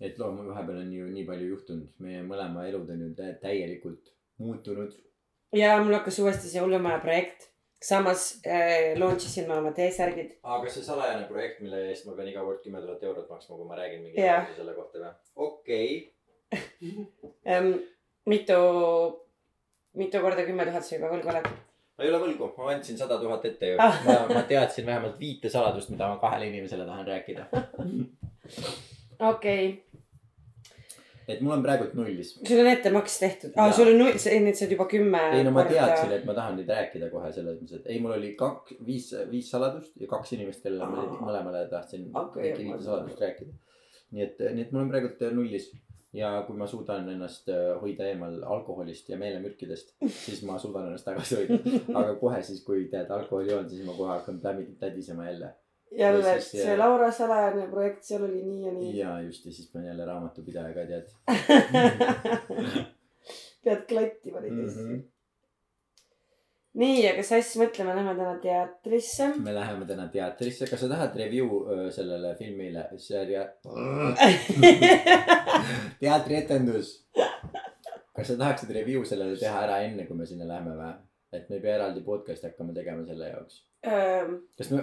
[0.00, 4.12] et loom-, vahepeal on ju nii palju juhtunud, meie mõlema elud on ju tä- täielikult
[4.38, 4.94] muutunud.
[5.56, 7.49] ja mul hakkas uuesti see hullumaja projekt.
[7.82, 10.34] Samas äh, launch isin ma oma T-särgid.
[10.42, 13.68] aga see salajane projekt, mille eest ma pean iga kord kümme tuhat eurot maksma, kui
[13.68, 15.14] ma räägin mingi asja selle kohta või?
[15.48, 15.90] okei
[17.54, 17.72] ähm,.
[18.26, 18.60] mitu,
[19.96, 21.48] mitu korda kümme tuhat sa juba võlgu oled?
[21.96, 23.96] ma ei ole võlgu, ma andsin sada tuhat ette ju Ah.
[24.04, 27.48] ma, ma teadsin vähemalt viite saladust, mida ma kahele inimesele tahan rääkida.
[29.32, 29.89] okei okay.,
[31.34, 32.32] et mul on praegult nullis.
[32.38, 33.76] sul on ettemaks tehtud ah,, Jaa.
[33.78, 35.22] sul on null, nii et sa oled juba kümme.
[35.36, 38.16] ei no ma teadsin, et ma tahan neid rääkida kohe selles mõttes, et ei, mul
[38.16, 42.66] oli kaks, viis, viis saladust ja kaks inimest, kellele ma neid mõlemale tahtsin Okei, kõiki
[42.66, 43.54] viite saladust rääkida.
[44.16, 45.70] nii et, nii et mul on praegult nullis
[46.12, 49.94] ja kui ma suudan ennast äh, hoida eemal alkoholist ja meelemürkidest,
[50.26, 51.58] siis ma suudan ennast tagasi hoida.
[51.94, 54.40] aga kohe siis, kui tead alkoholi on, siis ma kohe hakkan
[54.80, 55.54] tädisema jälle.
[55.90, 58.98] jälle, et see äh, Laura salajane projekt, seal oli nii ja nii.
[58.98, 61.06] ja just ja siis pean jälle raamatupidaja ka tead
[63.64, 64.66] pead klattima neid mm.
[64.66, 65.02] asju -hmm.
[66.82, 69.24] nii, aga sa siis mõtle, me läheme täna teatrisse.
[69.38, 71.48] me läheme täna teatrisse, kas sa tahad review
[71.90, 73.48] sellele filmile, seeria,
[76.00, 77.06] teatrietendus.
[78.16, 80.92] kas sa tahaksid review sellele teha ära enne, kui me sinna läheme või?
[81.32, 83.60] Et me ei pea eraldi podcast'i hakkama tegema selle jaoks.
[84.58, 84.82] kas me,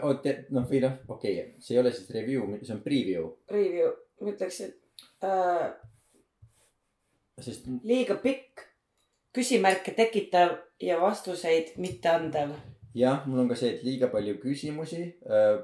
[0.56, 4.34] noh või noh, okei okay., see ei ole siis review, see on preview, Review, ma
[4.34, 5.68] ütleks, et äh,
[7.44, 8.66] sest liiga pikk,
[9.36, 12.56] küsimärke tekitav ja vastuseid mitteandev.
[12.98, 15.60] jah, mul on ka see, et liiga palju küsimusi äh,.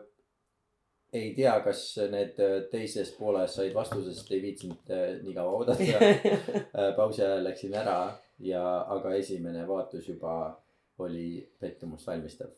[1.14, 2.38] ei tea, kas need
[2.72, 4.94] teises pooles said vastuse, sest ei viitsinud
[5.24, 6.14] nii kaua oodata
[6.98, 7.98] pausi ajal läksin ära
[8.42, 8.64] ja,
[8.96, 10.63] aga esimene vaatus juba
[11.02, 11.26] oli
[11.60, 12.52] pettumust valmistav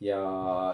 [0.00, 0.20] ja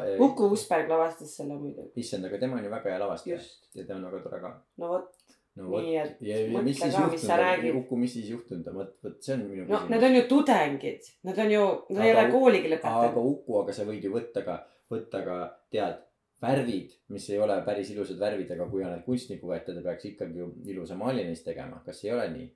[0.04, 1.88] äh, Uku Uusberg lavastas selle muidu.
[1.96, 3.40] issand, aga tema on ju väga hea lavastaja.
[3.74, 4.52] Ja ta on väga tore ka.
[4.76, 5.84] no vot, no vot.
[5.88, 9.46] ja, ja mis siis juhtunud on, Uku, mis siis juhtunud on, vot, vot see on
[9.48, 12.74] minu no need on ju tudengid, nad on ju, nad ei Aga ole kooligi aga
[12.76, 13.30] lõpetanud.
[13.36, 14.58] Uku, aga sa võid ju võtta ka,
[14.92, 15.38] võtta ka,
[15.72, 16.02] tead,
[16.44, 20.42] värvid, mis ei ole päris ilusad värvid, aga kui oled kunstnikuga, et ta peaks ikkagi
[20.42, 22.50] ju ilusa maalimist tegema, kas ei ole nii?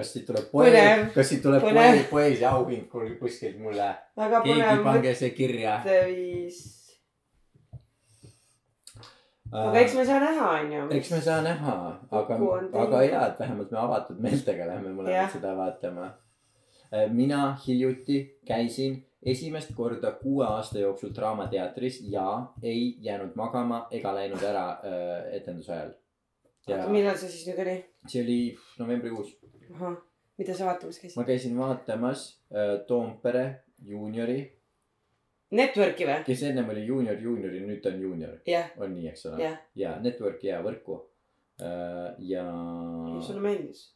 [0.00, 2.88] Kas siit tuleb Põnev., kas siit tuleb Põnev., poesia auhind
[3.20, 3.88] kuskilt mulle?
[4.16, 5.76] keegi pange see kirja.
[5.84, 6.62] mõtteviis.
[9.50, 10.88] aga eks me saa näha, onju.
[10.96, 11.76] eks me saa näha,
[12.22, 12.40] aga
[12.86, 14.98] aga hea, et vähemalt me avatud meeltega lähme Jah.
[14.98, 16.10] mõlemad seda vaatama.
[17.14, 24.42] mina hiljuti käisin esimest korda kuue aasta jooksul Draamateatris ja ei jäänud magama ega läinud
[24.42, 25.92] ära äh, etenduse ajal.
[26.70, 27.76] Ja millal see siis nüüd oli?
[28.06, 28.38] see oli
[28.78, 29.34] novembrikuus.
[29.74, 29.98] ahah,
[30.40, 31.18] mida sa vaatamas käisid?
[31.18, 33.44] ma käisin vaatamas äh, Toompere
[33.86, 34.40] juuniori,
[35.56, 36.18] Networki või?
[36.26, 39.40] kes ennem oli juunior, juuniori, nüüd ta on juunior, jah, on nii, eks ole?
[39.44, 39.56] jah.
[39.78, 41.00] ja Networki ja võrku.
[41.60, 42.44] ja
[43.20, 43.88] sulle meeldis?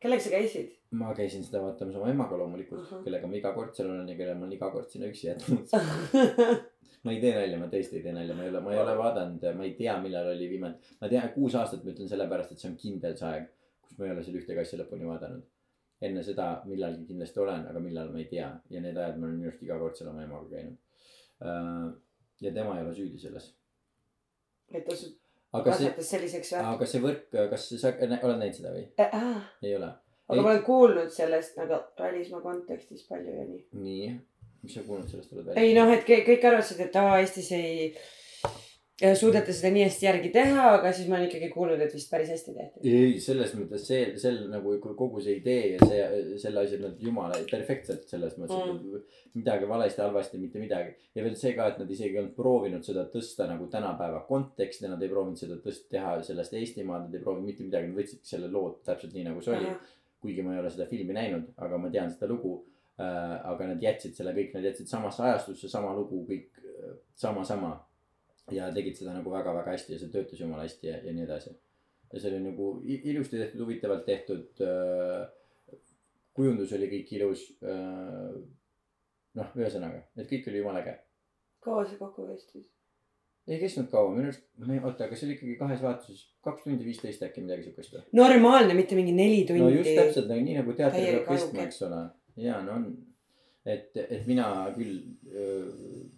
[0.00, 0.76] kellega sa käisid?
[0.96, 2.92] ma käisin seda vaatamas oma emaga loomulikult uh.
[2.92, 3.04] -huh.
[3.04, 5.68] kellega ma iga kord seal olen ja kelle ma olen iga kord sinna üksi jätnud.
[7.04, 8.96] ma ei tee nalja, ma tõesti ei tee nalja, ma ei ole, ma ei ole
[8.98, 10.92] vaadanud, ma ei tea, millal oli viimane.
[11.00, 13.48] ma tean, kuus aastat ma ütlen sellepärast, et see on kindel see aeg,
[13.86, 15.46] kus ma ei ole seal ühtegi asja lõpuni vaadanud.
[16.08, 19.40] enne seda millalgi kindlasti olen, aga millal ma ei tea ja need ajad ma olen
[19.40, 20.78] minu arust iga kord seal oma emaga käinud.
[22.40, 23.50] ja tema ei ole süüdi selles.
[24.72, 25.10] et ta su
[25.52, 26.62] aga kasvatas selliseks või?
[26.72, 28.86] aga see võrk, kas sa oled näinud seda või?
[28.96, 29.22] aga
[29.66, 29.90] ei ole?
[30.30, 33.64] ma olen kuulnud sellest nagu välismaa kontekstis palju ja nii.
[33.84, 34.10] nii,
[34.62, 37.92] mis sa kuulnud sellest oled ei noh, et kõik, arvasid, et aa Eestis ei,
[39.00, 42.10] ja suudate seda nii hästi järgi teha, aga siis ma olen ikkagi kuulnud, et vist
[42.12, 42.82] päris hästi tehti.
[42.84, 46.00] ei, selles mõttes see, sel nagu kogu see idee ja see,
[46.42, 50.92] selle on olnud jumala perfektselt selles mõttes mm., et midagi valesti, halvasti, mitte midagi.
[51.16, 54.90] ja veel see ka, et nad isegi ei olnud proovinud seda tõsta nagu tänapäeva konteksti,
[54.90, 58.34] nad ei proovinud seda tõst-, teha sellest Eestimaad, nad ei proovinud mitte midagi, nad võtsidki
[58.34, 59.72] selle loo täpselt nii, nagu see oli.
[60.20, 62.58] kuigi ma ei ole seda filmi näinud, aga ma tean seda lugu.
[63.00, 67.76] Aga nad jätsid selle kõik, nad jätsid samasse ajastusse sama lugu kõik äh, sama, sama.
[68.50, 71.52] ja tegid seda nagu väga-väga hästi ja see töötas jumala hästi ja, ja nii edasi.
[72.12, 75.28] ja see oli nagu ilusti tehtud, huvitavalt tehtud äh,.
[76.34, 78.34] kujundus oli kõik ilus äh,.
[79.38, 80.98] noh, ühesõnaga, et kõik oli jumala äge.
[81.62, 82.68] kaua see kokku kestis?
[83.50, 86.66] ei kestnud kaua, minu arust, ma ei, oota, aga see oli ikkagi kahes vaatuses, kaks
[86.66, 88.02] tundi viisteist äkki midagi siukest või?
[88.18, 89.62] normaalne, mitte mingi neli tundi.
[89.64, 92.02] no just täpselt nii nagu teater Täielik peab kestma, eks ole.
[92.40, 92.90] Ja no on,
[93.66, 95.00] et, et mina küll
[95.30, 95.72] öö,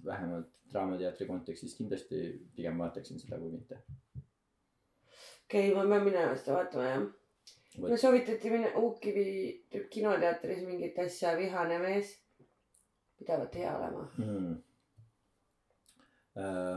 [0.04, 2.22] vähemalt Draamateatri kontekstis kindlasti
[2.56, 3.80] pigem vaataksin seda kui mitte.
[5.44, 7.06] okei okay,, ma pean minema seda vaatama jah.
[7.78, 9.32] mulle soovitati minna Uukkivi
[9.90, 12.14] kinoteatris mingit asja Vihane mees.
[13.18, 14.06] pidavat hea olema.
[14.16, 14.54] mm..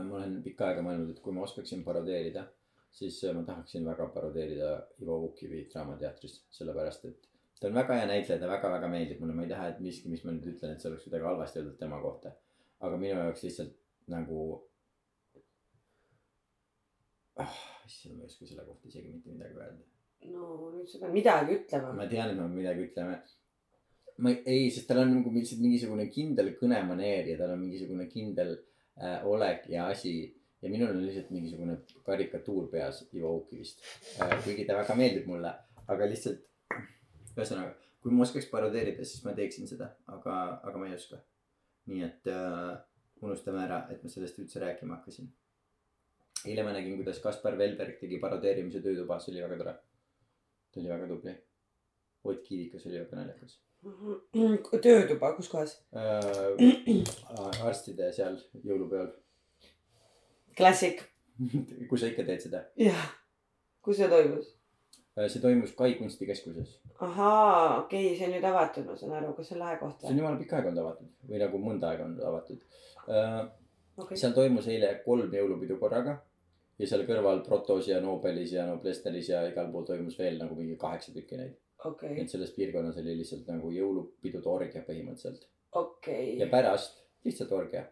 [0.08, 2.44] ma olen pikka aega mõelnud, et kui ma oskaksin parodeerida,
[2.92, 7.30] siis äh, ma tahaksin väga parodeerida Ivo Ukivi Draamateatris, sellepärast et
[7.60, 10.24] ta on väga hea näitleja, ta väga-väga meeldib mulle, ma ei taha, et miski, mis
[10.24, 12.34] ma nüüd ütlen, et see oleks kuidagi halvasti öeldud tema kohta.
[12.86, 13.76] aga minu jaoks lihtsalt
[14.12, 14.40] nagu
[17.36, 17.56] ah,.
[17.86, 19.84] issand, ma ei oska selle kohta isegi mitte midagi öelda.
[20.34, 21.92] no nüüd sa pead midagi ütlema.
[22.00, 23.18] ma tean, et ma midagi ütleme.
[24.24, 28.08] ma ei- ei, sest tal on nagu lihtsalt mingisugune kindel kõnemaneer ja tal on mingisugune
[28.12, 28.56] kindel
[29.02, 30.16] äh, olek ja asi.
[30.62, 33.84] ja minul on lihtsalt mingisugune karikatuur peas Ivo Ukivist
[34.20, 34.36] äh,.
[34.44, 35.52] kuigi ta väga meeldib mulle,
[35.86, 36.44] aga lihtsalt,
[37.36, 40.36] ühesõnaga, kui ma oskaks parodeerida, siis ma teeksin seda, aga,
[40.68, 41.20] aga ma ei oska.
[41.86, 42.76] nii et äh,
[43.22, 45.28] unustame ära, et ma sellest üldse rääkima hakkasin.
[46.46, 49.76] eile ma nägin, kuidas Kaspar Velberg tegi parodeerimise töötubas, see oli väga tore.
[50.72, 51.36] ta oli väga tubli.
[52.26, 53.60] Ott Kivikas oli väga naljakas
[54.84, 55.76] töötuba, kus kohas?
[55.94, 57.04] äh.
[57.68, 59.12] arstide seal jõulupeol.
[60.56, 61.04] klassik.
[61.90, 62.64] kus sa ikka teed seda?
[62.80, 63.08] jah.
[63.84, 64.55] kus see toimus?
[65.16, 66.78] See toimus Kai kunstikeskuses.
[67.00, 70.00] ahaa, okei okay,, see on nüüd avatud, ma saan aru, kas see on lahe koht
[70.00, 70.22] see on või?
[70.22, 72.64] jumala pikka aega olnud avatud või nagu mõnda aega on avatud
[73.08, 73.42] äh,.
[73.96, 76.18] okei, seal toimus eile kolm jõulupidu korraga
[76.78, 80.76] ja seal kõrval Protos ja Nobelis ja Noblessneris ja igal pool toimus veel nagu mingi
[80.80, 81.56] kaheksa tükki neid.
[81.84, 87.84] okei, et selles piirkonnas oli lihtsalt nagu jõulupidude orgia põhimõtteliselt okei ja, pärast lihtsalt orgia.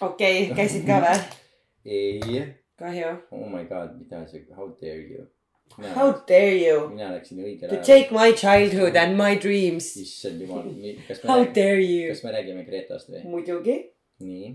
[0.00, 1.22] okei, käisid ka või?
[1.98, 2.44] ei,
[2.80, 3.14] kahju.
[3.30, 5.28] oh my god, mida see, how dare you.
[5.74, 7.84] How dare you mina läksin õigel to ajal.
[7.86, 9.88] take my childhood and my dreams.
[9.98, 10.62] issand jumal,
[11.08, 12.08] kas me How räägime, dare you.
[12.12, 13.22] kas me räägime Gretast või?
[13.32, 13.74] muidugi.
[14.22, 14.52] nii,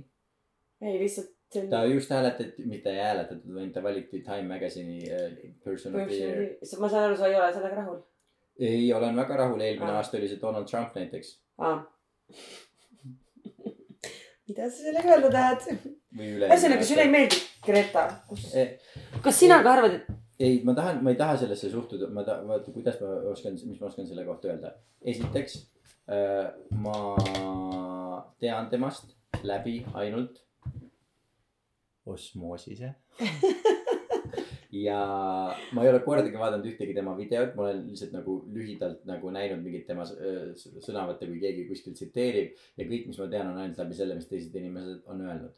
[0.81, 1.33] ei, lihtsalt
[1.69, 5.31] ta just hääletati, mitte ei hääletatud, vaid ta valiti Time Magazine'i äh,
[5.65, 6.37] person of the year.
[6.79, 7.99] ma saan aru, sa ei ole sellega rahul
[8.59, 9.97] ei, olen väga rahul, eelmine Aa.
[10.03, 11.81] aasta oli see Donald Trump näiteks ah.
[14.47, 15.61] mida sa sellega öelda tahad?
[16.19, 18.03] ühesõnaga, sulle ei meeldi Greta.
[18.57, 18.69] Eh,
[19.21, 20.07] kas sina ka arvad, et
[20.39, 23.79] ei, ma tahan, ma ei taha sellesse suhtuda, ma tahan, vaata, kuidas ma oskan, mis
[23.79, 24.73] ma oskan selle kohta öelda.
[25.01, 25.57] esiteks
[26.11, 26.47] äh,
[26.83, 26.95] ma
[28.39, 30.39] tean temast läbi ainult
[32.09, 32.93] osmoosise.
[34.85, 34.99] ja
[35.73, 39.63] ma ei ole kordagi vaadanud ühtegi tema videot, ma olen lihtsalt nagu lühidalt nagu näinud
[39.65, 43.83] mingit tema äh, sõnavõtte, kui keegi kuskil tsiteerib ja kõik, mis ma tean, on ainult
[43.83, 45.55] läbi selle, mis teised inimesed on öelnud.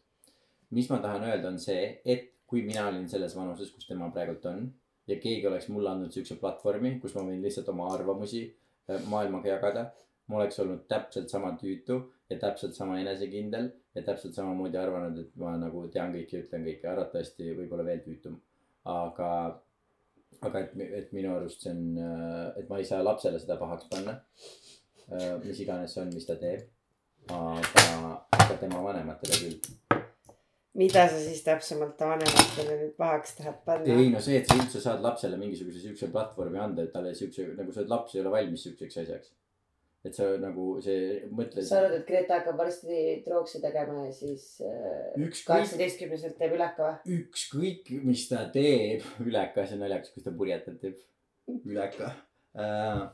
[0.71, 4.45] mis ma tahan öelda, on see, et kui mina olin selles vanuses, kus tema praegult
[4.51, 4.65] on
[5.07, 9.53] ja keegi oleks mulle andnud siukse platvormi, kus ma võin lihtsalt oma arvamusi äh, maailmaga
[9.53, 9.85] jagada,
[10.27, 11.97] ma oleks olnud täpselt sama tüütu
[12.29, 16.67] ja täpselt sama enesekindel ja täpselt samamoodi arvanud, et ma nagu tean kõike ja ütlen
[16.67, 18.39] kõike, arvatavasti võib-olla veel tüütum.
[18.91, 19.29] aga,
[20.41, 21.83] aga et, et minu arust see on,
[22.57, 24.17] et ma ei saa lapsele seda pahaks panna.
[25.43, 26.67] mis iganes see on, mis ta teeb.
[27.29, 27.87] aga,
[28.39, 29.90] aga tema vanematele küll.
[30.77, 33.91] Mida sa siis täpsemalt vanematele nüüd pahaks tahad panna?
[33.91, 37.49] ei no see, et sa üldse saad lapsele mingisuguse siukse platvormi anda, et talle siukse,
[37.57, 39.33] nagu oled laps, ei ole valmis siukseks asjaks.
[40.07, 41.65] et sa nagu see, mõtle.
[41.67, 47.19] sa arvad, et Greta hakkab varsti trookse tegema ja siis äh, kaheksateistkümneselt teeb üleka või?
[47.19, 52.13] ükskõik, mis ta teeb, üleka, see on naljakas, kus ta purjetab, teeb üleka
[52.55, 53.09] äh,.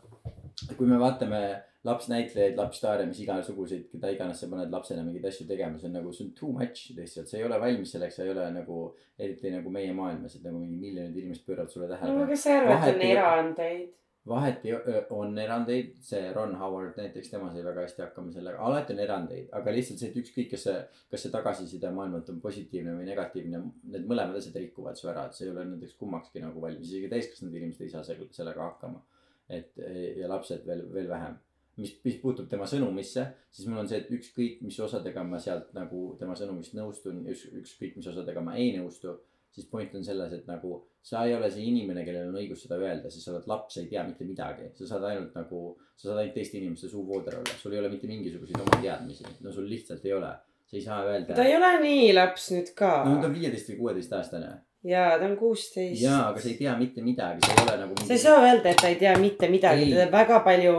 [0.77, 1.41] kui me vaatame
[1.87, 6.13] lapsnäitlejaid, lapsstaare, mis igasuguseid, keda iganes sa paned lapsena mingeid asju tegema, see on nagu,
[6.15, 8.79] see on too much lihtsalt, sa ei ole valmis selleks, sa ei ole nagu,
[9.19, 12.25] eriti nagu meie maailmas, et nagu mingi miljonid inimesed pööravad sulle no tähelepanu.
[12.25, 13.93] aga kes sa arvad, et on Vahet ei- eraandeid?
[14.27, 14.73] vahet ei,
[15.15, 19.47] on erandeid, see Ron Howard näiteks, tema sai väga hästi hakkama sellega, alati on erandeid,
[19.55, 20.75] aga lihtsalt see, et ükskõik, kas see,
[21.13, 23.61] kas see tagasiside maailmalt on positiivne või negatiivne,
[23.93, 27.07] need mõlemad asjad rikuvad su ära, et sa ei ole nendeks kummakski nagu valmis, isegi
[27.13, 28.99] täiskasvanud inimesed ei saa sellega hakkama.
[29.47, 29.77] et
[30.19, 31.37] ja lapsed veel, veel vähem
[31.77, 35.73] mis, mis puutub tema sõnumisse, siis mul on see, et ükskõik, mis osadega ma sealt
[35.77, 39.15] nagu tema sõnumist nõustun üks, ükskõik, mis osadega ma ei nõustu
[39.57, 42.77] siis point on selles, et nagu sa ei ole see inimene, kellel on õigus seda
[42.77, 44.69] öelda, sest sa oled laps, sa ei tea mitte midagi.
[44.77, 45.61] sa saad ainult nagu,
[45.95, 49.53] sa saad ainult teiste inimeste suuvooder olla, sul ei ole mitte mingisuguseid oma teadmisi, no
[49.55, 50.35] sul lihtsalt ei ole.
[50.67, 51.33] sa ei saa öelda.
[51.33, 52.91] ta ei ole nii laps nüüd ka.
[53.07, 54.53] no ta on viieteist või kuueteistaastane.
[54.91, 56.01] jaa, ta on kuusteist.
[56.03, 58.07] jaa, aga sa ei tea mitte midagi, sa ei ole nagu mingi....
[58.11, 60.75] sa ei saa öelda, et ta ei tea mitte midagi, ta teab väga palju,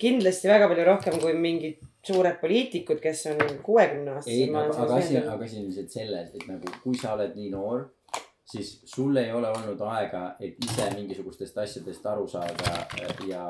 [0.00, 4.36] kindlasti väga palju rohkem kui mingid suured poliitikud, kes on kuuekümne aastased.
[4.36, 7.50] ei, aga, aga asi aga asi on lihtsalt selles, et nagu kui sa oled nii
[7.52, 7.90] noor
[8.52, 12.72] siis sul ei ole olnud aega, et ise mingisugustest asjadest aru saada
[13.28, 13.44] ja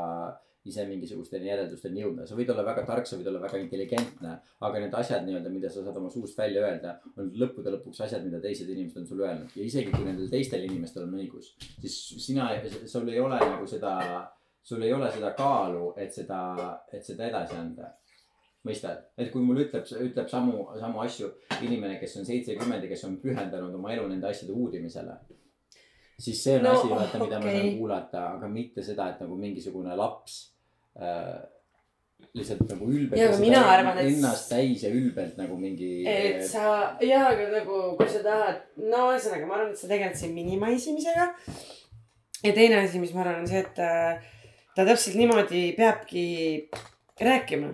[0.69, 2.27] ise mingisugusteni järeldusteni jõuda.
[2.27, 4.37] sa võid olla väga tark, sa võid olla väga intelligentne,
[4.69, 8.23] aga need asjad nii-öelda, mida sa saad oma suust välja öelda, on lõppude lõpuks asjad,
[8.27, 11.51] mida teised inimesed on sulle öelnud ja isegi kui nendel teistel inimestel on õigus,
[11.81, 12.53] siis sina,
[12.87, 13.97] sul ei ole nagu seda,
[14.63, 16.43] sul ei ole seda kaalu, et seda,
[16.93, 17.91] et seda edasi anda
[18.67, 21.31] mõistad, et kui mul ütleb, ütleb samu, samu asju
[21.67, 25.17] inimene, kes on seitsekümmend ja kes on pühendanud oma elu nende asjade uurimisele.
[26.23, 27.47] siis see on no, asi, vaata, mida okay.
[27.47, 30.37] ma saan kuulata, aga mitte seda, et nagu mingisugune laps
[30.95, 31.41] äh,
[32.39, 33.19] lihtsalt nagu ülbelt.
[33.59, 34.13] Arvan, et...
[34.13, 36.05] ennast täis ja ülbelt nagu mingi.
[36.07, 40.15] et sa, jaa, aga nagu kui sa tahad, no ühesõnaga, ma arvan, et sa tegeled
[40.21, 41.27] siin minimaisimisega.
[42.47, 44.23] ja teine asi, mis ma arvan, on see, et äh,
[44.77, 46.25] ta täpselt niimoodi peabki
[47.21, 47.73] rääkima.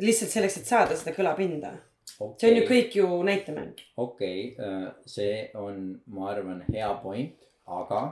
[0.00, 1.72] lihtsalt selleks, et saada seda kõlapinda.
[2.20, 2.36] okay..
[2.38, 3.82] see on ju kõik ju näitemäng.
[3.96, 8.02] okei okay,, äh, see on, ma arvan, hea point, aga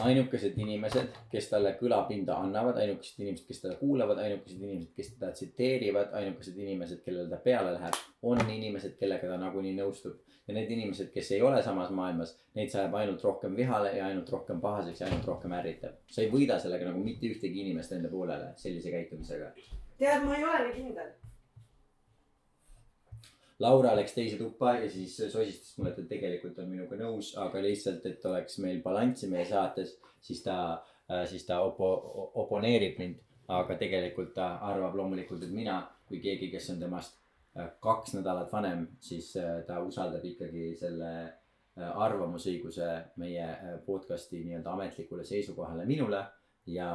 [0.00, 5.32] ainukesed inimesed, kes talle kõlapinda annavad, ainukesed inimesed, kes teda kuulavad, ainukesed inimesed, kes teda
[5.36, 10.16] tsiteerivad, ainukesed inimesed, kellele ta peale läheb, on inimesed, kellega ta nagunii nõustub.
[10.48, 14.32] ja need inimesed, kes ei ole samas maailmas, neid sajab ainult rohkem vihale ja ainult
[14.32, 16.00] rohkem pahaseks ja ainult rohkem ärritab.
[16.10, 19.52] sa ei võida sellega nagu mitte ühtegi inimest enda poolele sellise käitumisega
[20.02, 21.10] tead, ma ei ole nii kindel.
[23.62, 27.62] Laura läks teise tuppa ja siis sosistas mulle, et ta tegelikult on minuga nõus, aga
[27.62, 30.56] lihtsalt, et oleks meil balanssi meie saates, siis ta,
[31.10, 33.20] äh, siis ta opo-, oponeerib mind.
[33.52, 37.18] aga tegelikult ta arvab loomulikult, et mina kui keegi, kes on temast
[37.58, 41.12] äh, kaks nädalat vanem, siis äh, ta usaldab ikkagi selle
[41.72, 43.46] arvamusõiguse meie
[43.86, 46.20] podcast'i nii-öelda ametlikule seisukohale minule
[46.66, 46.90] ja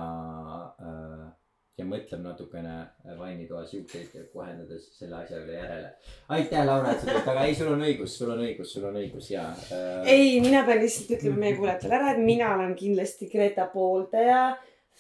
[0.82, 1.32] äh,
[1.78, 2.76] ja mõtleb natukene
[3.20, 5.92] vannitoas juukseid kohendades selle asja üle järele.
[6.34, 8.96] aitäh, Laura, et sa tulid, aga ei, sul on õigus, sul on õigus, sul on
[8.98, 10.08] õigus ja äh....
[10.10, 14.40] ei, mina pean lihtsalt ütlema meie kuulajatele ära, et mina olen kindlasti Greta pooldaja,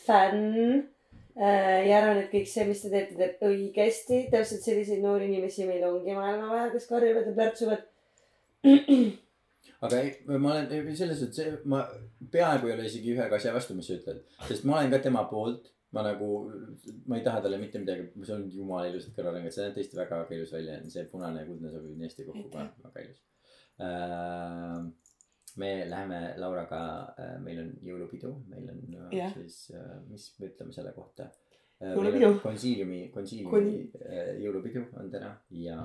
[0.05, 1.87] fänn äh,.
[1.89, 4.19] ja arvan, et kõik see, mis te teete, teeb õigesti.
[4.33, 7.87] täpselt selliseid noori inimesi meil ongi maailma vaja, kes karjuvad ja plärtsuvad
[9.81, 11.81] aga ei, ma olen selles suhtes, ma
[12.31, 15.25] peaaegu ei ole isegi ühegi asja vastu, mis sa ütled, sest ma olen ka tema
[15.31, 16.51] poolt ma nagu,
[17.07, 20.21] ma ei taha talle mitte midagi, see on jumala ilusad kõrvalõngad, see näeb tõesti väga
[20.35, 23.21] ilus välja, see punane ja kuldne sobib nii hästi kokku ka, väga ilus
[23.87, 24.81] äh,.
[25.57, 26.81] me läheme Lauraga
[27.15, 29.31] äh,, meil on jõulupidu, meil on yeah.
[29.33, 31.29] siis äh,, mis me ütleme selle kohta
[31.79, 31.93] äh,.
[31.93, 32.33] jõulupidu.
[32.43, 34.01] konsiiliumi, konsiiliumi Kon...
[34.03, 35.79] äh, jõulupidu on täna ja.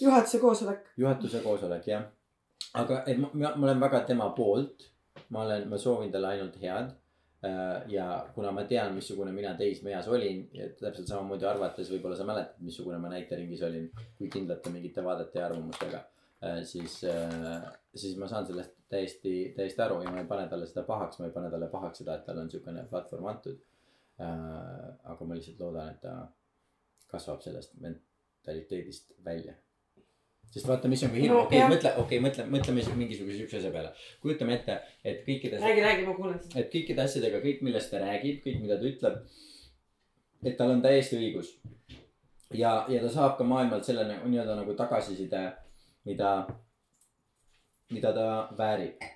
[0.00, 0.94] juhatuse koosolek.
[0.96, 2.08] juhatuse koosolek jah,
[2.80, 4.88] aga et ma, ma, ma olen väga tema poolt,
[5.28, 6.99] ma olen, ma soovin talle ainult head Äh,
[7.88, 12.60] ja kuna ma tean, missugune mina teismeeas olin ja täpselt samamoodi arvates võib-olla sa mäletad,
[12.64, 13.86] missugune ma näiteringis olin,
[14.18, 16.02] kui kindlate mingite vaadete ja arvamustega.
[16.44, 20.68] Äh, siis, äh, siis ma saan sellest täiesti, täiesti aru ja ma ei pane talle
[20.68, 23.66] seda pahaks, ma ei pane talle pahaks seda, et talle on siukene platvorm antud.
[24.20, 26.10] aga ma lihtsalt loodan, et ta
[27.08, 29.54] kasvab sellest mentaliteedist välja
[30.50, 33.38] sest vaata, mis on ka hirm no,, okei okay,, mõtle, okei okay,, mõtle, mõtleme mingisuguse
[33.38, 33.92] siukse asja peale.
[34.22, 35.60] kujutame ette, et kõikide.
[35.62, 36.56] räägi, räägi, ma kuulan sind.
[36.58, 39.20] et kõikide asjadega, kõik, millest ta räägib, kõik, mida ta ütleb.
[40.42, 41.54] et tal on täiesti õigus.
[42.50, 45.44] ja, ja ta saab ka maailmalt selle nii-öelda nagu tagasiside,
[46.08, 46.34] mida,
[47.94, 49.10] mida ta väärib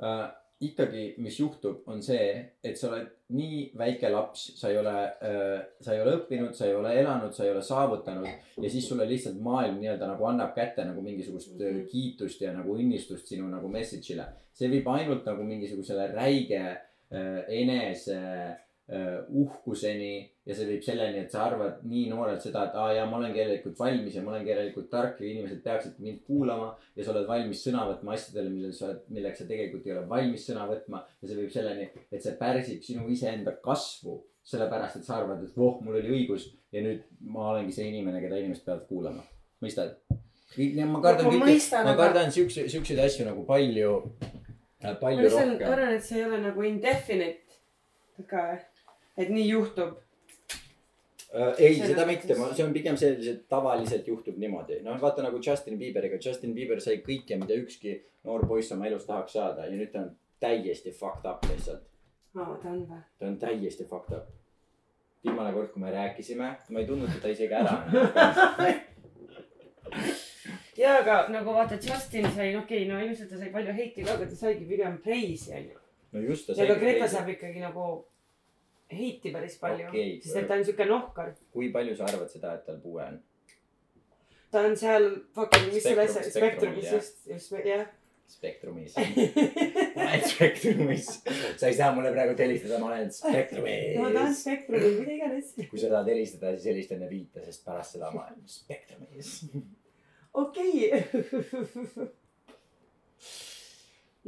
[0.00, 0.28] uh,
[0.60, 2.32] ikkagi, mis juhtub, on see,
[2.66, 6.66] et sa oled nii väike laps, sa ei ole äh,, sa ei ole õppinud, sa
[6.66, 8.28] ei ole elanud, sa ei ole saavutanud
[8.64, 11.86] ja siis sulle lihtsalt maailm nii-öelda nagu annab kätte nagu mingisugust mm -hmm.
[11.92, 14.26] kiitust ja nagu õnnistust sinu nagu message'ile.
[14.52, 18.56] see viib ainult nagu mingisugusele räige äh, enese äh,
[18.88, 20.12] uhkuseni
[20.48, 23.34] ja see viib selleni, et sa arvad nii noorelt seda, et aa jaa, ma olen
[23.36, 26.70] järelikult valmis ja ma olen järelikult tark ja inimesed peaksid mind kuulama.
[26.96, 30.46] ja sa oled valmis sõna võtma asjadele, millel sa milleks sa tegelikult ei ole valmis
[30.48, 34.22] sõna võtma ja see viib selleni, et see pärsib sinu iseenda kasvu.
[34.48, 38.22] sellepärast, et sa arvad, et voh, mul oli õigus ja nüüd ma olengi see inimene,
[38.22, 39.20] keda inimesed peavad kuulama.
[39.60, 39.98] mõistad?
[40.08, 43.92] ma kardan Ma kõike, ma kardan siukse, siukseid asju nagu palju,
[44.86, 45.68] ma palju rohkem.
[45.68, 47.60] arvan, et see ei ole nagu indefinite
[48.26, 48.58] ka,
[49.18, 49.98] et nii juhtub.
[51.28, 55.76] Äh, ei, seda mitte, see on pigem selliselt tavaliselt juhtub niimoodi, noh vaata nagu Justin
[55.76, 59.92] Bieberiga, Justin Bieber sai kõike, mida ükski noor poiss oma elus tahaks saada ja nüüd
[59.92, 61.84] ta on täiesti fucked up lihtsalt.
[62.32, 63.02] aa, ta on või?
[63.20, 64.32] ta on täiesti fucked up.
[65.26, 67.76] viimane kord, kui me rääkisime, ma ei tundnud teda isegi ära.
[70.80, 74.16] ja aga nagu vaata, Justin sai, okei okay,, no ilmselt ta sai palju heiti ka,
[74.16, 75.76] aga ta saigi pigem preisi onju.
[76.16, 77.18] no just ta ja ka Greta sai.
[77.18, 77.90] saab ikkagi nagu
[78.92, 81.32] heiti päris palju okay,, sest et ta on siuke nohkar.
[81.52, 83.20] kui palju sa arvad seda, et tal puue on?
[84.52, 87.88] ta on seal fucking, mis selle asja, spektrumis just, just jah.
[88.28, 88.92] Spektrumis.
[89.96, 91.06] ma olen Spektrumis.
[91.56, 93.08] sa ei saa mulle praegu helistada, ma olen
[94.02, 94.98] no ta on Spektrumis.
[95.00, 95.54] mida iganes.
[95.70, 99.28] kui sa tahad helistada, siis helista enne viite, sest pärast seda ma olen Spektrumis.
[100.44, 100.92] okei.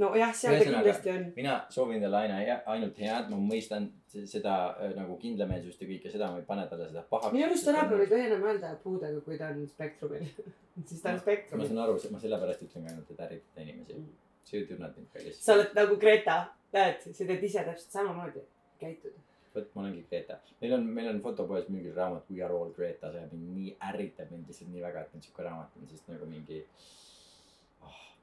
[0.00, 1.24] nojah, seal ta kindlasti on.
[1.36, 5.88] mina soovin talle aina hea- ainult head, ma mõistan se- seda äh, nagu kindlameelsust ja
[5.90, 7.32] kõike seda, ma ei pane talle seda pahaks.
[7.36, 10.26] minu arust tänapäeval ei tohi enam öelda puudega, kui ta on spektrumil.
[10.88, 11.66] siis ta on ma spektrumil.
[11.72, 14.06] saan aru, ma sellepärast ütlengi ainult, et ärritada inimesi Mm..
[14.44, 15.42] sa ju tunned mind ka lihtsalt.
[15.44, 16.36] sa oled nagu Greta,
[16.72, 18.40] näed, sa teed ise täpselt samamoodi,
[18.80, 19.12] käitud.
[19.54, 20.38] vot ma olengi Greta.
[20.62, 24.30] meil on, meil on fotopoes mingi raamat We are all Greta, see mind nii ärritab
[24.32, 26.88] mind lihtsalt nii väga, et meil siuke raamat on, sest nagu mingi oh,.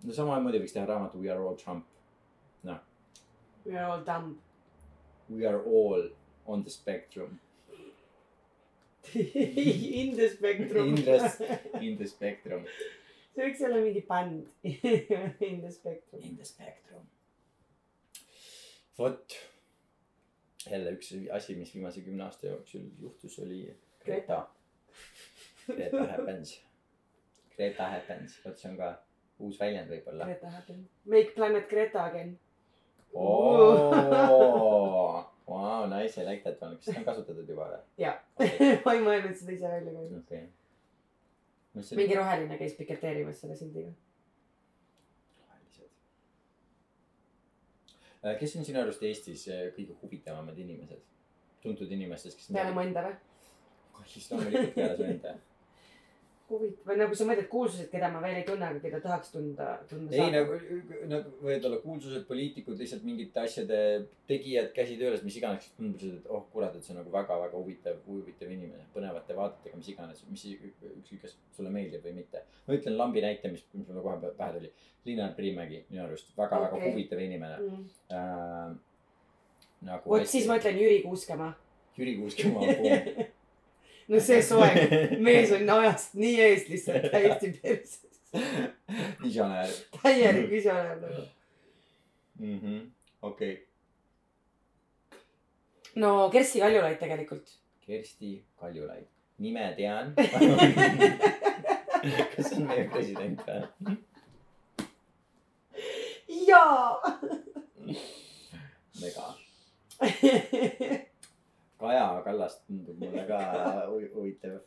[0.03, 1.85] No samamoodi võiks teha raamatu We are all Trump.
[3.65, 4.37] We are all dumb.
[5.29, 6.09] We are all
[6.45, 7.39] on the spectrum,
[9.13, 10.87] In the spectrum.
[10.87, 12.63] In the- in the spectrum,
[13.35, 14.47] see võiks olla mingi bänd.
[15.49, 16.21] In the spectrum.
[16.23, 17.03] in the spectrum.
[18.97, 19.35] vot,
[20.69, 23.61] jälle üks asi, mis viimase kümne aasta jooksul juhtus, oli
[24.05, 24.39] Greta.
[25.67, 26.55] Greta happens.
[27.55, 28.93] Greta happens, vot see on ka
[29.39, 30.27] uus väljend võib-olla.
[30.29, 30.83] Greta Happen.
[31.05, 32.35] Make planet Greta again.
[33.13, 33.91] oo,
[35.47, 37.83] vau, nice, I like that one, kas seda on kasutatud juba või?
[38.03, 38.17] Jaa.
[38.85, 40.41] ma ei mõelnud seda ise välja ka.
[41.81, 43.93] see mingi roheline käis piketeerimas selle sildiga.
[48.25, 51.03] Äh, kes on sinu arust Eestis äh, kõige huvitavamad inimesed?
[51.61, 52.49] tuntud inimestest, kes.
[52.53, 53.15] peale mu enda või?
[54.07, 55.33] siis loomulikult peale su enda.
[56.51, 59.67] huvitav, või nagu sa mõtled kuulsused, keda ma veel ei tunne, aga keda tahaks tunda,
[59.89, 60.57] tunda ei nagu,
[61.11, 63.79] nagu võivad olla kuulsused, poliitikud, lihtsalt mingite asjade
[64.29, 67.59] tegijad, käsi tööles, mis iganes, kes tundusid, et oh kurat, et see on nagu väga-väga
[67.59, 72.43] huvitav, huvitav inimene, põnevate vaadetega, mis iganes, mis ükskõik, kas sulle meeldib või mitte.
[72.67, 74.73] ma ütlen lambi näite, mis, mis mulle kohe pähe tuli.
[75.07, 76.91] Linnar Priimägi minu arust väga-väga Okei.
[76.91, 77.85] huvitav inimene mm..
[78.11, 78.75] äh,.
[79.87, 80.09] nagu.
[80.11, 80.59] vot siis ma.
[80.59, 81.53] ütlen Jüri Kuuskemaa.
[81.97, 82.75] Jüri Kuuskemaa.
[84.07, 88.03] no see soeng, mees on ajast nii ees lihtsalt täiesti perses.
[89.23, 89.69] visionäär
[90.01, 91.21] täielik visionäär nagu.
[92.39, 92.81] mm -hmm..
[93.21, 93.65] okei okay.,
[95.95, 97.57] no Kersti Kaljulaid tegelikult.
[97.87, 99.05] Kersti Kaljulaid,
[99.37, 100.13] nime tean.
[102.35, 103.95] kas see on meie president või?
[106.47, 107.01] jaa.
[109.01, 109.33] mega.
[111.77, 113.37] Kaja Kallas tundub mulle ka
[113.91, 114.59] hu- huvitav.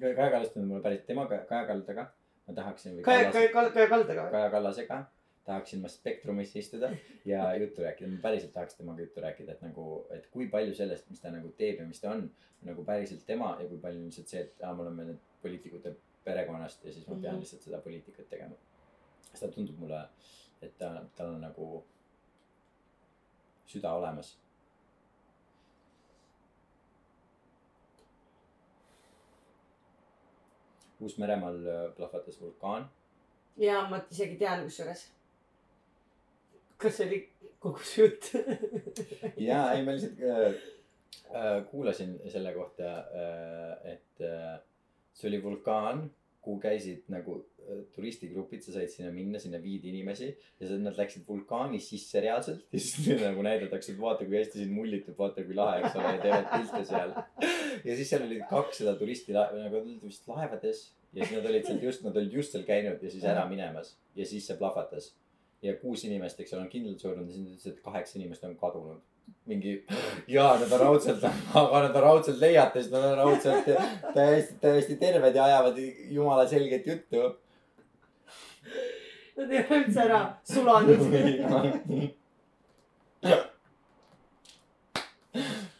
[0.00, 2.04] Kaja Kallas tundub mulle päris, temaga, Kaja Kaldaga
[2.48, 4.28] ma tahaksin Kaja, Kaja, Kaja Kaldaga?
[4.30, 4.98] Kaja Kallasega
[5.48, 6.90] tahaksin ma Spektrumis istuda
[7.24, 11.08] ja juttu rääkida, ma päriselt tahaks temaga juttu rääkida, et nagu, et kui palju sellest,
[11.10, 12.26] mis ta nagu teeb ja mis ta on,
[12.68, 16.84] nagu päriselt tema ja kui palju lihtsalt see, et aa, me oleme nüüd poliitikute perekonnast
[16.84, 17.40] ja siis ma pean Mhm.
[17.40, 18.54] lihtsalt seda poliitikat tegema.
[19.30, 20.02] sest ta tundub mulle,
[20.62, 21.84] et ta, tal on nagu
[23.68, 24.34] süda olemas
[31.00, 32.88] Uus-Meremaal äh, plahvatas vulkaan.
[33.56, 35.06] jaa, ma isegi tean kusjuures.
[36.78, 37.20] kas see oli
[37.58, 38.30] kogu see jutt?
[39.48, 40.46] ja ei, ma lihtsalt äh,
[41.34, 44.58] äh, kuulasin selle kohta äh,, et äh,
[45.12, 46.06] see oli vulkaan,
[46.48, 50.96] kuhu käisid nagu äh, turistigrupid, sa said sinna minna, sinna viidi inimesi ja sa- nad
[50.96, 55.44] läksid vulkaani sisse reaalselt ja siis nagu näidatakse, et vaata, kui hästi siin mullitub, vaata
[55.44, 57.12] kui lahe, eks ole, ja teevad pilte seal.
[57.84, 62.04] ja siis seal olid kakssada turisti nagu vist laevades ja siis nad olid sealt just,
[62.08, 65.12] nad olid just seal käinud ja siis ära minemas ja siis see plahvatas.
[65.62, 68.44] ja kuus inimest, eks ole, on kindlalt surnud ja siis nad ütlesid, et kaheksa inimest
[68.46, 69.00] on kadunud
[69.48, 69.86] mingi
[70.28, 71.24] ja nad on raudselt,
[71.54, 73.64] aga nad on raudselt leiates, nad on raudselt
[74.14, 75.76] täiesti, täiesti terved ja ajavad
[76.10, 77.16] jumala selget juttu.
[79.38, 80.98] Nad ei ole üldse ära sulanud.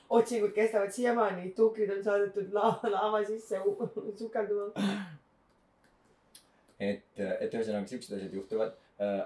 [0.08, 3.60] otsingud kestavad siiamaani, tuhkrid on saadetud laava, laava sisse
[4.18, 4.88] sukelduma.
[6.80, 7.04] et,
[7.40, 8.76] et ühesõnaga siuksed asjad juhtuvad.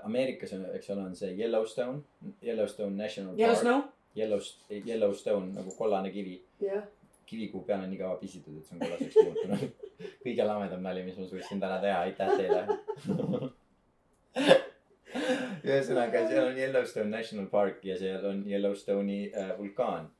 [0.04, 2.02] Ameerikas on, eks ole, on see Yellowstone,
[2.44, 3.60] Yellowstone National Park.
[3.60, 3.82] Snow?
[4.16, 4.40] Yellow,
[4.70, 6.42] Yellowstone nagu kollane kivi.
[6.60, 6.84] jah.
[7.26, 9.62] kivikuu peal on nii kaua pisitud, et see on kollaseks muutunud.
[10.24, 12.60] kõige lamedam nali, mis ma suutsin täna teha, aitäh teile.
[15.62, 20.10] ühesõnaga, seal on Yellowstone National Park ja seal on Yellowstone'i äh, vulkaan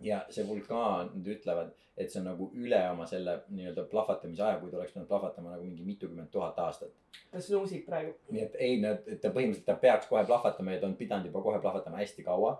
[0.00, 4.58] ja see vulkaan, nad ütlevad, et see on nagu üle oma selle nii-öelda plahvatamise aja,
[4.60, 6.92] kui ta oleks pidanud plahvatama nagu mingi mitukümmend tuhat aastat.
[7.30, 8.14] ta snuusib praegu.
[8.30, 11.30] nii et ei, nad, et ta põhimõtteliselt ta peaks kohe plahvatama ja ta on pidanud
[11.30, 12.56] juba kohe plahvatama hästi kaua.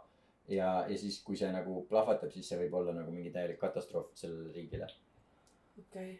[0.48, 4.12] ja, ja siis, kui see nagu plahvatab, siis see võib olla nagu mingi täielik katastroof
[4.18, 4.88] sellele riigile.
[5.78, 6.14] okei okay..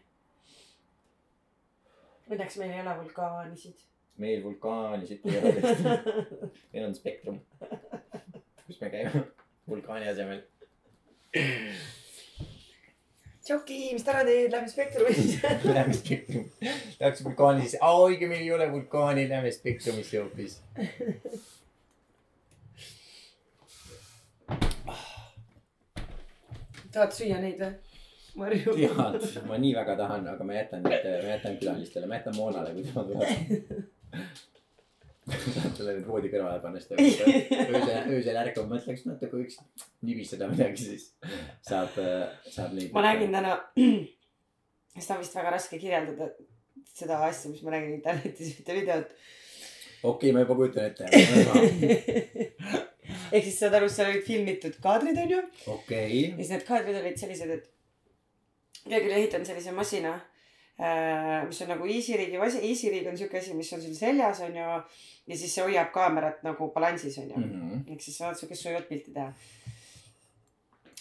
[2.24, 3.82] Õnneks meil ei ole vulkaanisid.
[4.22, 6.22] meil vulkaanisid ei ole tõesti,
[6.72, 7.42] meil on spektrum,
[8.66, 9.26] kus me käime
[9.68, 10.40] vulkaani asemel.
[13.44, 15.50] Tšoki, mis täna teed, lähme Spektrumisse.
[15.74, 16.46] Läheme spektrum,
[17.00, 20.62] läks vulkaani sisse, õigemini ei ole vulkaani, lähme spektrumisse hoopis.
[26.94, 27.74] tahad süüa neid või?
[28.34, 28.72] Marju.
[28.74, 32.72] tead, ma nii väga tahan, aga ma jätan need, ma jätan külalistele, ma jätan Moonale,
[32.74, 33.28] kui tema tuleb.
[35.24, 39.60] saad nüüd voodi kõrvale panna, siis ta öösel, öösel ärkab, mõtleks natuke võiks
[40.04, 41.06] nibiseda midagi, siis
[41.64, 41.94] saab,
[42.50, 42.90] saab neid.
[42.92, 43.54] ma nägin täna,
[44.98, 46.32] seda on vist väga raske kirjeldada,
[46.90, 49.14] seda asja, mis ma nägin internetis, ühte videot.
[50.10, 51.04] okei, ma juba kujutan ette.
[53.30, 55.40] ehk siis saad aru, seal olid filmitud kaadrid, onju.
[55.74, 57.70] okei ja, siis need kaadrid olid sellised, et
[58.84, 60.14] keegi oli ehitanud sellise masina,
[61.46, 64.66] mis on nagu Easyriigi masi-, Easyrig on siuke asi, mis on sul seljas, onju.
[65.30, 67.38] ja siis see hoiab kaamerat nagu balansis, onju.
[67.38, 67.86] Mhm.
[67.92, 69.32] ehk siis saad siukest soojat pilti teha.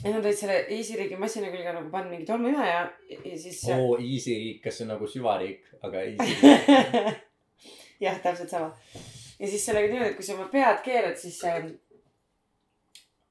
[0.04, 3.64] ja nad olid selle Easyriigi masina külge nagu pannud mingi tolmuimeja ja, ja siis.
[3.74, 7.18] oo, easy riik, kas see on nagu süvariik, aga easy.
[8.06, 8.72] jah, täpselt sama.
[9.40, 11.58] ja siis sellega niimoodi, et kui sa oma pead keerad, siis see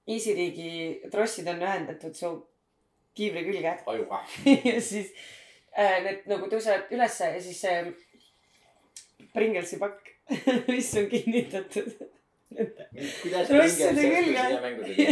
[0.09, 2.33] Easyriigi trossid on ühendatud su
[3.15, 4.23] kiivri külge ajuga.
[4.71, 5.13] ja siis
[5.77, 7.83] äh, need nagu tõusevad ülesse ja siis see
[9.33, 10.11] Pringlesi pakk,
[10.73, 11.93] mis on kinnitatud
[12.53, 14.45] Trosside külge.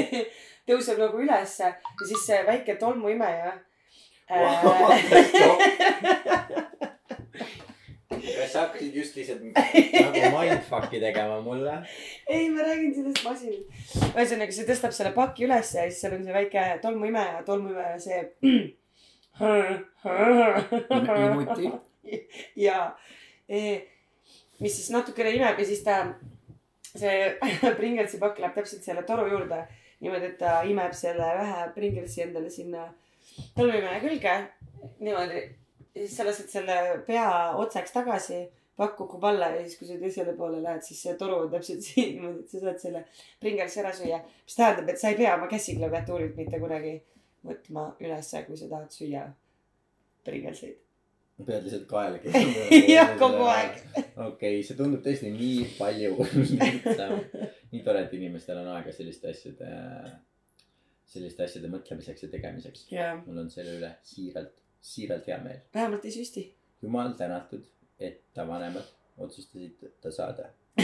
[0.69, 3.55] tõuseb nagu ülesse ja siis see väike tolmuimeja
[4.31, 4.63] äh,.
[8.25, 11.77] Kas sa hakkasid just lihtsalt nagu mindfuck'i tegema mulle?
[12.29, 13.97] ei, ma räägin sellest masinast.
[14.13, 18.21] ühesõnaga, see tõstab selle paki ülesse ja siis seal on see väike tolmuimeja, tolmuimeja see.
[21.31, 21.71] Imuti.
[22.67, 22.79] ja,
[24.61, 26.01] mis siis natukene imeb ja siis ta,
[26.91, 27.37] see
[27.79, 29.63] Pringlesi pakk läheb täpselt selle toru juurde
[30.01, 32.89] niimoodi, et ta imeb selle ühe Pringlesi endale sinna
[33.57, 34.37] tolmuimeja külge
[35.01, 35.43] niimoodi.
[36.09, 36.77] Sa lased selle
[37.07, 37.29] pea
[37.59, 38.45] otsaks tagasi
[38.81, 41.85] pakk kukub alla ja siis, kui sa teisele poole lähed, siis see toru on täpselt
[41.85, 43.03] siin niimoodi, et sa saad selle
[43.43, 44.21] Pringlesi ära süüa.
[44.45, 46.95] mis tähendab, et sa ei pea oma käsiklaviatuurilt mitte kunagi
[47.47, 49.27] võtma ülesse, kui sa tahad süüa
[50.25, 50.79] Pringleseid.
[51.41, 52.19] pead lihtsalt kaela
[52.95, 53.79] jah, kogu aeg.
[54.29, 56.17] okei, see tundub tõesti nii palju
[57.73, 59.71] nii tore, et inimestel on aega selliste asjade,
[61.09, 62.89] selliste asjade mõtlemiseks ja tegemiseks.
[62.93, 65.59] jaa, mul on selle üle siiralt, siiralt hea meel.
[65.75, 66.57] vähemalt ei süsti.
[66.83, 67.65] jumal tänatud,
[67.99, 68.85] et ta vanemad
[69.19, 70.49] otsustasid ta saada.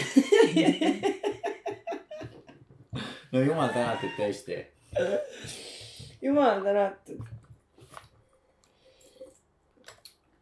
[3.32, 4.66] no jumal tänatud tõesti.
[6.22, 7.20] jumal tänatud.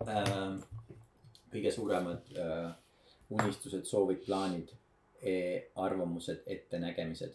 [0.08, 0.58] äh,
[1.52, 2.74] kõige suuremad äh,
[3.30, 4.68] unistused, soovid, plaanid
[5.22, 5.34] e,
[5.74, 7.34] arvamused, ettenägemised.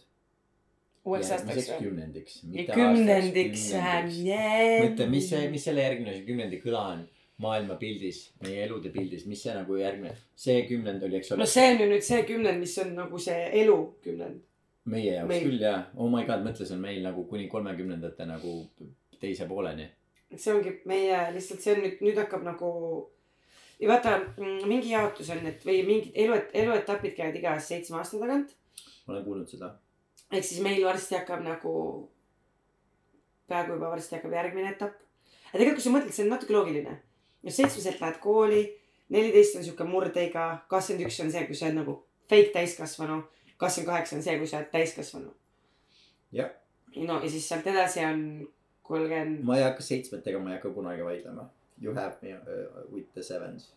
[1.04, 1.78] Uueks aastaks või?
[1.86, 2.42] kümnendiks.
[2.52, 3.70] ja kümnendiks.
[3.76, 7.08] mõtle, mis see, mis selle järgmine kümnendi kõla on
[7.40, 11.48] maailmapildis, meie elude pildis, mis see nagu järgmine, see kümnend oli, eks ole no.
[11.48, 14.42] see on ju nüüd see kümnend, mis on nagu see elu kümnend.
[14.90, 18.26] meie jaoks meil- küll jah, oh my god, mõtle, see on meil nagu kuni kolmekümnendate
[18.28, 18.58] nagu
[19.22, 19.88] teise pooleni.
[20.36, 22.72] see ongi meie lihtsalt see on nüüd, nüüd hakkab nagu.
[23.80, 24.18] ja vaata,
[24.68, 28.52] mingi jaotus on, et või mingid elu, eluetapid käivad iga seitsme aasta tagant.
[29.06, 29.78] ma olen kuulnud seda.
[30.30, 31.72] Ehk siis meil varsti hakkab nagu,
[33.50, 35.00] peaaegu juba varsti hakkab järgmine etapp.
[35.50, 37.00] aga tegelikult, kui sa mõtled, see on natuke loogiline.
[37.42, 38.62] no seitsmeselt lähed kooli,
[39.10, 41.96] neliteist on sihuke murdeiga, kakskümmend üks on see, kui sa oled nagu
[42.30, 43.22] fake täiskasvanu,
[43.58, 45.34] kakskümmend kaheksa on see, kui sa oled täiskasvanu.
[46.32, 46.54] Jah.
[46.96, 48.22] no ja siis sealt edasi on
[48.86, 51.50] kolmkümmend, ma ei hakka seitsmetega, ma ei hakka kunagi vaidlema.
[51.80, 53.72] You have me uh, with the sevens.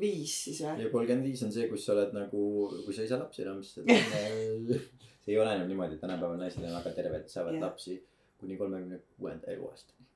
[0.00, 0.84] viis siis või?
[0.84, 2.42] ja kolmkümmend viis on see, kus sa oled nagu,
[2.84, 4.80] kui sa ei saa lapsi enam, siis see
[5.30, 7.64] ei ole enam niimoodi, et tänapäeval naised on väga terved, saavad Jah.
[7.68, 7.96] lapsi
[8.40, 10.06] kuni kolmekümne kuuenda eluaastani.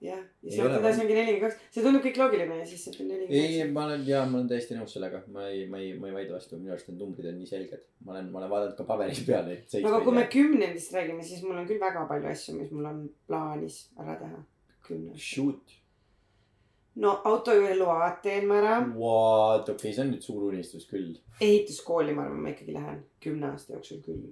[0.00, 3.00] jah, ja Ei sealt edasi ongi nelikümmend kaks, see tundub kõik loogiline ja siis sealt
[3.02, 3.72] on ei, nelikümmend kaks.
[3.74, 6.38] ma olen ja ma olen täiesti nõus sellega, ma ei, ma ei, ma ei vaidle
[6.38, 7.82] vastu, minu arust need numbrid on nii selged.
[8.06, 10.32] ma olen, ma olen vaadanud ka paberil peal neid aga kui me seitsmeid.
[10.36, 14.40] kümnendist räägime, siis mul on küll väga palju asju, mis mul on plaanis ära teha.
[15.14, 15.76] Shoot,
[17.00, 18.76] no autojuhiload teen ma ära.
[18.94, 21.16] what, okei okay,, see on nüüd suur unistus küll.
[21.40, 24.24] ehituskooli, ma arvan, ma ikkagi lähen kümne aasta jooksul küll.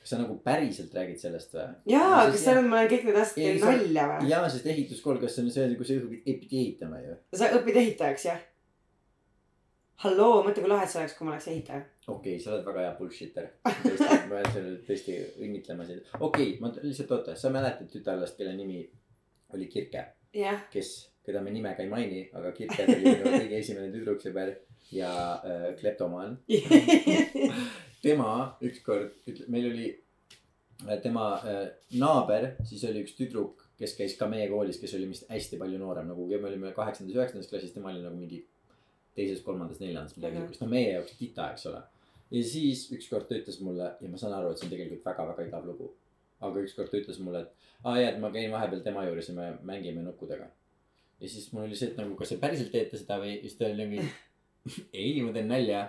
[0.00, 1.68] kas sa nagu päriselt räägid sellest või?
[1.94, 4.32] jaa, kas sa arvad, ma olen kõik need aastad Ei, teinud nalja või?
[4.32, 7.16] jaa, sest ehituskool, kas see on see, kus sa õpid ehitama ju?
[7.40, 8.42] sa õpid ehitajaks, jah?
[10.04, 11.86] halloo, mõtle, kui lahe see oleks, kui ma oleks ehitaja.
[12.06, 13.48] okei okay,, sa oled väga hea bullshitter.
[13.64, 13.72] ma
[14.34, 16.12] pean sulle tõesti õnnitlema sind.
[16.20, 18.84] okei okay,, ma lihtsalt oota, sa mäletad tütarlast, kelle nimi
[19.54, 20.04] oli Kirke,
[20.34, 20.94] jah, kes,
[21.24, 24.54] keda me nimega ei maini, aga Kirke oli minu kõige esimene tüdruksõber
[24.92, 25.10] ja
[25.40, 26.38] äh, kleptomaan.
[28.04, 29.14] tema ükskord,
[29.48, 29.86] meil oli
[30.88, 31.68] äh, tema äh,
[32.00, 35.80] naaber, siis oli üks tüdruk, kes käis ka meie koolis, kes oli vist hästi palju
[35.80, 38.44] noorem, nagu me olime kaheksandas, üheksandas klassis, tema oli nagu mingi
[39.16, 41.80] teises, kolmandas, neljandas, midagi siukest, no meie jaoks tita, eks ole.
[42.34, 45.48] ja siis ükskord ta ütles mulle ja ma saan aru, et see on tegelikult väga-väga
[45.48, 45.92] igav lugu.
[46.44, 49.34] aga ükskord ta ütles mulle, et aa jaa, et ma käin vahepeal tema juures ja
[49.38, 50.50] me mängime nukkudega.
[51.20, 53.68] Ja siis mul oli see, et nagu, kas sa päriselt teete seda või, siis ta
[53.68, 54.06] oli nagu,
[55.02, 55.82] ei, ma teen nalja.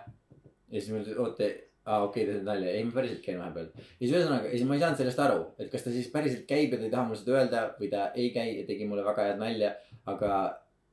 [0.72, 1.50] ja siis ma ütlesin, oota,
[1.86, 3.70] aa okei okay,, te teete nalja, ei ma päriselt käin vahepeal.
[3.76, 6.48] ja siis ühesõnaga, ja siis ma ei saanud sellest aru, et kas ta siis päriselt
[6.50, 9.06] käib ja ta ei taha mulle seda öelda või ta ei käi ja tegi mulle
[9.06, 9.72] väga head nalja,
[10.12, 10.42] aga,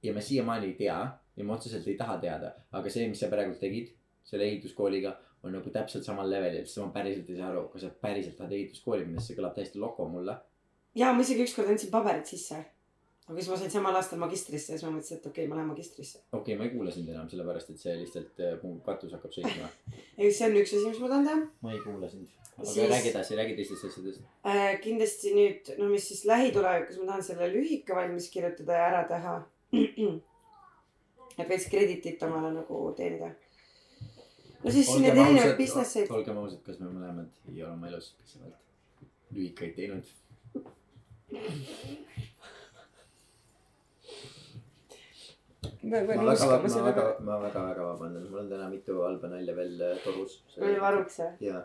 [0.05, 1.01] ja ma siiamaani ei tea
[1.37, 3.93] ja ma otseselt ei taha teada, aga see, mis sa praegu tegid
[4.27, 7.91] selle ehituskooliga, on nagu täpselt samal levelil, sest ma päriselt ei saa aru, kas sa
[8.05, 10.37] päriselt tahad ehituskooli minna, see kõlab täiesti loko mulle.
[10.99, 12.61] ja ma isegi ükskord andsin paberid sisse.
[13.29, 15.59] Aga siis ma sain samal aastal magistrisse ja siis ma mõtlesin, et okei okay,, ma
[15.59, 16.23] lähen magistrisse.
[16.33, 19.35] okei okay,, ma ei kuula sind enam, sellepärast et see lihtsalt äh, mu katus hakkab
[19.37, 19.69] sõitma.
[20.19, 22.33] ja see on üks asi, mis ma tahan teha ma ei kuula sind.
[22.57, 24.27] aga Siis- räägi edasi, räägi teistest asjadest.
[24.43, 24.73] äh,.
[24.83, 29.37] kindlasti nüüd, no mis siis lähitulevikus ma tahan selle lühike valmis kirjutada ja ära teha.
[31.39, 33.31] et veits kreditit omale nagu teenida.
[34.65, 36.11] no siis siin need erinevad business'id.
[36.11, 38.59] olgem ausad, kas me mõlemad ei ole oma elus piisavalt
[39.33, 40.13] lühikaid teinud?
[45.63, 49.81] ma väga, ma väga ma väga, väga vabandan, mul on täna mitu halba nalja veel
[49.81, 50.41] äh, torus.
[50.59, 51.49] oli varuks või?
[51.49, 51.61] ja,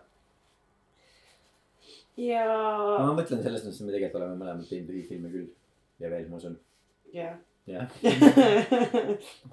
[2.17, 2.43] ja,
[3.01, 5.49] ma mõtlen selles mõttes, et me tegelikult oleme mõlemad teinud lühifilme küll
[6.03, 6.59] ja veel, ma usun,
[7.13, 7.31] ja.
[7.69, 7.97] jah,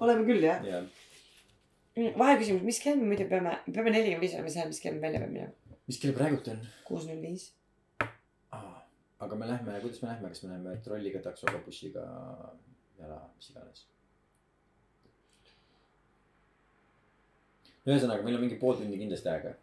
[0.03, 0.61] oleme küll jah.
[0.69, 0.83] ja.
[2.17, 5.05] vaheküsimus, mis kell me muidu peame, me peame nelikümmend viis olema seal, mis kell me
[5.07, 5.81] välja peame minema?
[5.89, 6.61] mis kell praegult on?
[6.85, 7.49] kuus null viis.
[9.25, 12.05] aga me lähme, kuidas me lähme, kas me läheme trolliga, taksoga, bussiga,
[13.01, 13.85] jala, mis iganes.
[17.85, 19.53] ühesõnaga, meil on mingi pool tundi kindlasti aega.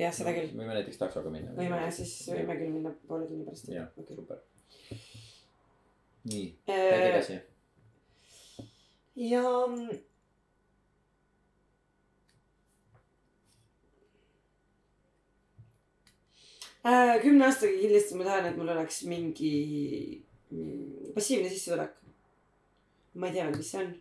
[0.00, 0.52] jah, seda küll.
[0.58, 1.54] võime näiteks taksoga minna.
[1.54, 3.70] võime ja siis võime küll minna poole tunni pärast.
[3.70, 4.16] jah, okei.
[4.18, 4.40] super.
[6.30, 7.38] nii, räägi ja edasi.
[16.86, 19.52] äh, kümne aastaga kindlasti ma tahan, et mul oleks mingi
[20.50, 21.94] mm, passiivne sissetulek.
[23.14, 23.94] ma ei tea mis see on.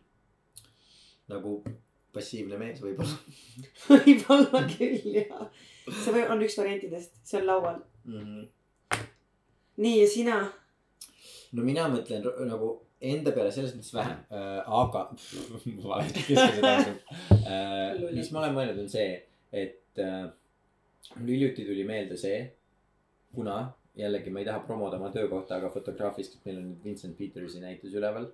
[1.30, 1.60] nagu
[2.16, 3.18] passiivne mees võib-olla
[4.05, 5.47] võib-olla küll jah.
[5.88, 7.82] see või on üks variantidest, see on laual.
[8.05, 8.20] mm.
[8.20, 9.07] -hmm.
[9.86, 10.39] nii ja sina?
[11.51, 15.05] no mina mõtlen nagu enda peale selles mõttes vähem äh,, aga
[15.91, 16.99] valesti, kes see tähendab
[17.39, 18.14] äh,.
[18.16, 19.14] Mis ma olen mõelnud, on see,
[19.55, 20.28] et äh,
[21.16, 22.41] mul hiljuti tuli meelde see,
[23.36, 23.62] kuna
[23.99, 27.95] jällegi ma ei taha promoda oma töökohta, aga fotograafist, meil on nüüd Vincent Petersi näitus
[27.97, 28.30] üleval.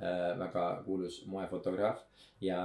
[0.00, 2.00] Väga kuulus moefotograaf
[2.40, 2.60] ja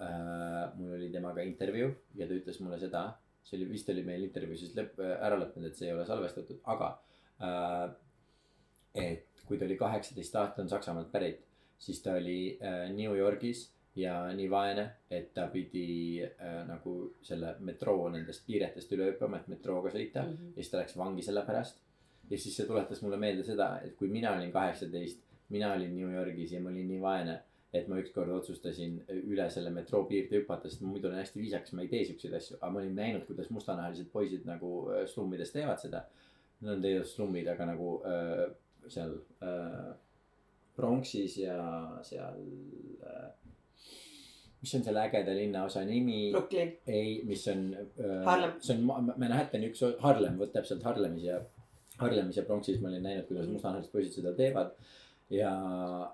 [0.00, 3.04] äh, mul oli temaga intervjuu ja ta ütles mulle seda,
[3.44, 6.62] see oli vist oli meil intervjuu siis lõpp, ära lõppenud, et see ei ole salvestatud,
[6.72, 6.92] aga
[7.44, 7.88] äh,
[9.08, 11.44] et kui ta oli kaheksateist aastane Saksamaalt pärit,
[11.78, 13.68] siis ta oli äh, New Yorgis
[13.98, 19.52] ja nii vaene, et ta pidi äh, nagu selle metroo nendest piiretest üle hüppama, et
[19.52, 20.34] metrooga sõita mm.
[20.34, 20.56] -hmm.
[20.56, 21.84] ja siis ta läks vangi selle pärast.
[22.30, 25.22] ja siis see tuletas mulle meelde seda, et kui mina olin kaheksateist,
[25.54, 27.38] mina olin New Yorgis ja ma olin nii vaene,
[27.72, 31.74] et ma ükskord otsustasin üle selle metroo piirde hüpata, sest ma muidu olen hästi viisakas,
[31.76, 35.52] ma ei tee siukseid asju, aga ma olin näinud, kuidas mustanahalised poisid nagu äh, slummides
[35.54, 36.04] teevad seda.
[36.60, 38.46] Nad on teinud slummid, aga nagu äh,
[38.90, 39.92] seal äh,
[40.78, 41.58] Bronxis ja
[42.06, 42.40] seal
[43.04, 43.28] äh,
[44.60, 46.30] mis on selle ägeda linnaosa nimi?
[46.32, 46.72] Brooklyn.
[46.86, 48.24] ei, mis on äh,.
[48.24, 48.52] Harlem.
[48.60, 51.40] see on Manhattani üks Harlem, vot täpselt Harlemis ja,
[51.98, 54.74] Harlemis ja Bronxis ma olin näinud, kuidas mustanahalised poisid seda teevad.
[55.30, 55.52] Ja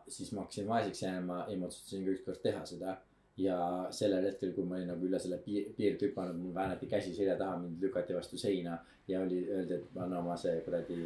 [0.09, 2.97] siis ma hakkasin vaeseks jääma ja ma otsustasin ka ükskord teha seda
[3.37, 3.59] ja
[3.91, 7.35] sellel hetkel, kui ma olin nagu üle selle piir, piirde hüpanud, mul väänati käsi selja
[7.39, 10.99] taha, mind lükati vastu seina ja oli, öeldi, et anna oma see kuradi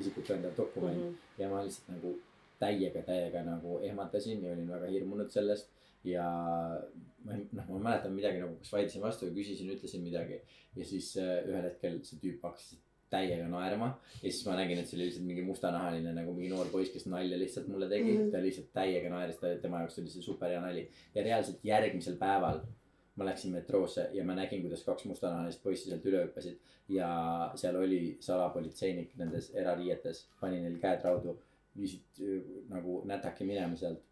[0.00, 1.10] isikut tõendav dokument mm.
[1.10, 1.42] -hmm.
[1.42, 2.14] ja ma lihtsalt nagu
[2.60, 5.70] täiega, täiega nagu ehmatasin ja olin väga hirmunud sellest.
[6.04, 6.24] ja
[7.24, 10.38] ma noh, ma mäletan midagi nagu, kas vaidlesin vastu või küsisin, ütlesin midagi
[10.76, 12.70] ja siis äh, ühel hetkel see tüüp hakkas
[13.10, 13.90] täiega naerma.
[14.22, 17.06] ja siis ma nägin, et see oli lihtsalt mingi mustanahaline nagu mingi noor poiss, kes
[17.10, 18.18] nalja lihtsalt mulle tegi mm.
[18.18, 18.32] -hmm.
[18.32, 20.88] ta lihtsalt täiega naeris, ta, tema jaoks oli see super hea nali.
[21.14, 22.60] ja reaalselt järgmisel päeval
[23.16, 26.58] ma läksin metroosse ja ma nägin, kuidas kaks mustanahalist poissi sealt üle hüppasid.
[26.88, 27.08] ja
[27.54, 31.36] seal oli salapolitseinik nendes erariietes, pani neil käed raudu,
[31.76, 32.22] viisid
[32.68, 34.02] nagu nätaki minema sealt.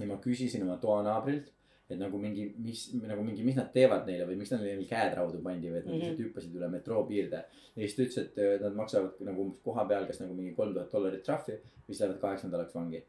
[0.00, 1.52] ja ma küsisin oma toanaabrilt
[1.90, 5.16] et nagu mingi, mis nagu mingi, mis nad teevad neile või miks nad neil käed
[5.18, 6.30] raudu pandi või et nad lihtsalt mm -hmm.
[6.30, 7.42] hüppasid üle metroo piirde.
[7.76, 10.72] ja siis ta ütles, et nad maksavad nagu umbes koha peal kas nagu mingi kolm
[10.74, 11.58] tuhat dollarit trahvi,
[11.88, 13.02] mis lähevad kaheks nädalaks vangi.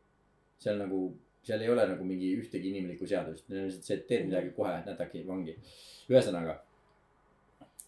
[0.59, 1.01] seal nagu,
[1.43, 4.51] seal ei ole nagu mingi ühtegi inimlikku seadust, neil on lihtsalt see, et teed midagi
[4.59, 5.57] kohe, nädaki vangi.
[6.09, 6.59] ühesõnaga.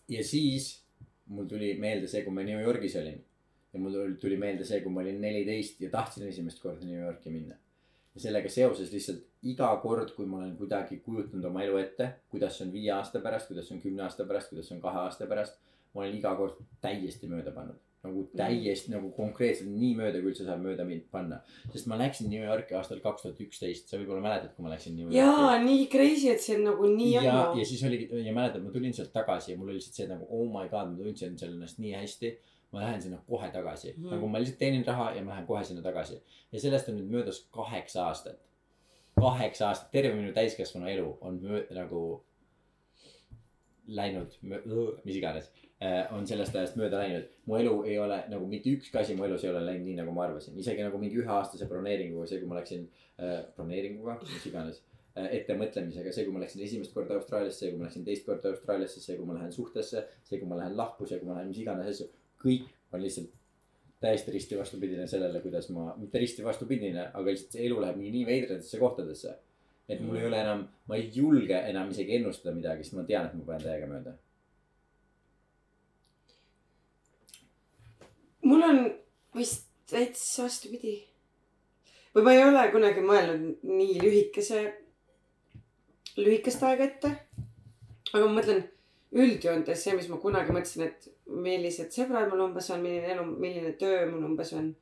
[0.09, 0.73] ja siis
[1.27, 3.23] mul tuli meelde see, kui ma New Yorgis olin.
[3.73, 7.29] ja mul tuli meelde see, kui ma olin neliteist ja tahtsin esimest korda New Yorki
[7.29, 7.55] minna
[8.15, 12.57] ja sellega seoses lihtsalt iga kord, kui ma olen kuidagi kujutanud oma elu ette, kuidas
[12.57, 15.03] see on viie aasta pärast, kuidas see on kümne aasta pärast, kuidas see on kahe
[15.05, 15.59] aasta pärast.
[15.95, 18.33] ma olen iga kord täiesti mööda pannud, nagu mhm.
[18.37, 21.39] täiesti nagu konkreetselt nii mööda, kui üldse saab mööda mind panna.
[21.73, 24.97] sest ma läksin New Yorki aastal kaks tuhat üksteist, sa võib-olla mäletad, kui ma läksin
[24.97, 25.17] New Yorki.
[25.17, 27.29] jaa, nii crazy, et see on nagu nii ammu.
[27.29, 30.11] ja, ja siis oligi ja mäletad, ma tulin sealt tagasi ja mul oli lihtsalt see
[30.11, 32.35] nagu oh my god, ma tundsin seal ennast nii hästi
[32.71, 35.63] ma lähen sinna kohe tagasi mm, nagu ma lihtsalt teenin raha ja ma lähen kohe
[35.63, 36.19] sinna tagasi.
[36.51, 38.43] ja sellest on nüüd möödas kaheksa aastat
[39.17, 42.01] kaheksa aastat, terve minu täiskasvanu elu on möö-, nagu
[43.87, 45.47] läinud, mis iganes,
[45.83, 47.29] äh, on sellest ajast mööda läinud.
[47.45, 50.13] mu elu ei ole nagu mitte ükski asi mu elus ei ole läinud nii, nagu
[50.15, 52.85] ma arvasin, isegi nagu mingi üheaastase broneeringuga, see, kui ma läksin
[53.17, 54.83] äh,, broneeringuga, mis iganes
[55.15, 55.31] äh,.
[55.39, 59.01] ettemõtlemisega, see, kui ma läksin esimest korda Austraaliasse, see, kui ma läksin teist korda Austraaliasse,
[59.01, 61.63] see, kui ma lähen suhtesse, see, kui ma lähen lahku, see, kui ma lähen mis
[61.63, 62.11] iganes asju.
[62.43, 63.46] kõik on lihtsalt
[63.99, 68.13] täiesti risti vastupidine sellele, kuidas ma, mitte risti vastupidine, aga lihtsalt see elu läheb nii,
[68.13, 69.35] nii veidratesse kohtadesse.
[69.89, 73.29] et mul ei ole enam, ma ei julge enam isegi ennustada midagi, sest ma tean,
[73.29, 74.17] et ma panen täiega mööda.
[78.47, 78.81] mul on
[79.35, 80.97] vist täitsa vastupidi.
[82.15, 84.63] või ma ei ole kunagi mõelnud nii lühikese,
[86.17, 87.13] lühikest aega ette.
[88.13, 88.65] aga ma mõtlen
[89.11, 93.73] üldjoontes see, mis ma kunagi mõtlesin, et millised sõbrad mul umbes on, milline elu, milline
[93.79, 94.75] töö mul umbes on.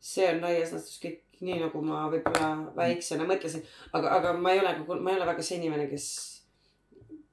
[0.00, 3.64] see on laias laastus kõik nii, nagu ma võib-olla väiksena mõtlesin,
[3.96, 6.06] aga, aga ma ei ole, ma ei ole väga see inimene, kes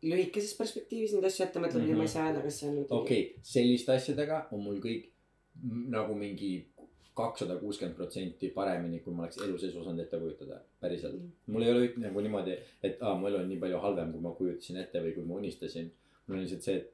[0.04, 1.94] lühikeses perspektiivis neid asju ette mõtleb mm -hmm.
[1.94, 2.14] ja ma ei mhm.
[2.14, 2.80] saa öelda, kas see on.
[2.90, 5.10] okei okay., selliste asjadega on mul kõik
[5.96, 6.52] nagu mingi
[7.14, 11.14] kakssada kuuskümmend protsenti paremini, kui ma oleks elu sees osanud ette kujutada, päriselt.
[11.14, 11.54] Mhm.
[11.54, 14.32] mul ei ole nagu niimoodi, et aa, mu elu on nii palju halvem, kui ma
[14.40, 15.92] kujutasin ette või kui ma unistasin.
[16.28, 16.93] mul on lihtsalt see, et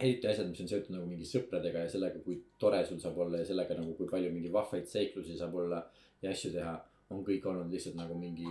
[0.00, 3.40] eriti asjad, mis on seotud nagu mingi sõpradega ja sellega, kui tore sul saab olla
[3.40, 5.80] ja sellega nagu, kui palju mingi vahvaid seiklusi saab olla
[6.22, 6.76] ja asju teha.
[7.10, 8.46] on kõik olnud lihtsalt nagu mingi,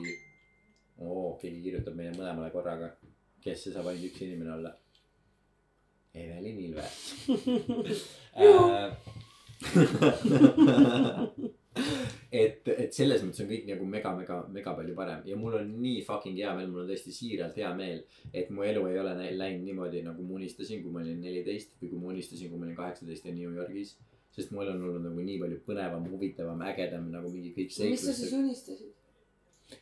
[0.99, 2.89] oo, keegi kirjutab meile mõlemale korraga.
[3.43, 4.71] kes see saab ainult üks inimene olla?
[6.13, 6.95] Evelin Ilves
[12.31, 15.71] et, et selles mõttes on kõik nagu mega, mega, mega palju parem ja mul on
[15.81, 18.03] nii fucking hea meel, mul on tõesti siiralt hea meel.
[18.33, 21.89] et mu elu ei ole läinud niimoodi nagu ma unistasin, kui ma olin neliteist või
[21.89, 23.97] kui ma unistasin, kui ma olin kaheksateist ja New Yorgis.
[24.35, 27.73] sest mu elu on olnud nagu nii palju põnevam, huvitavam, ägedam nagu mingi kõik.
[27.89, 28.93] mis sa siis unistasid?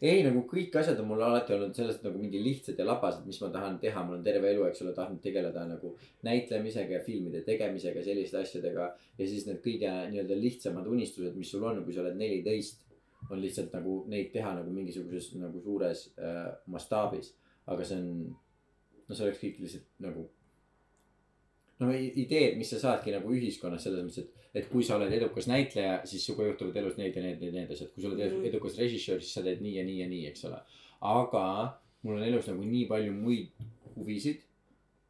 [0.01, 3.39] Ei nagu kõik asjad on mul alati olnud sellest nagu mingi lihtsad ja labased, mis
[3.41, 5.93] ma tahan teha, ma olen terve elu, eks ole, tahtnud tegeleda nagu
[6.27, 8.91] näitlemisega ja filmide tegemisega, selliste asjadega.
[9.17, 12.83] ja siis need kõige nii-öelda lihtsamad unistused, mis sul on, kui sa oled neliteist,
[13.31, 17.33] on lihtsalt nagu neid teha nagu mingisuguses nagu suures äh, mastaabis.
[17.67, 18.11] aga see on,
[19.07, 20.27] no see oleks kõik lihtsalt nagu
[21.79, 25.49] no ideed, mis sa saadki nagu ühiskonnas selles mõttes, et, et kui sa oled edukas
[25.49, 28.47] näitleja, siis sinuga juhtuvad elus need ja need ja need asjad, kui sa oled -hmm.
[28.49, 30.59] edukas režissöör, siis sa teed nii ja nii ja nii, eks ole.
[31.01, 31.45] aga
[32.01, 33.47] mul on elus nagu nii palju muid
[33.95, 34.41] huvisid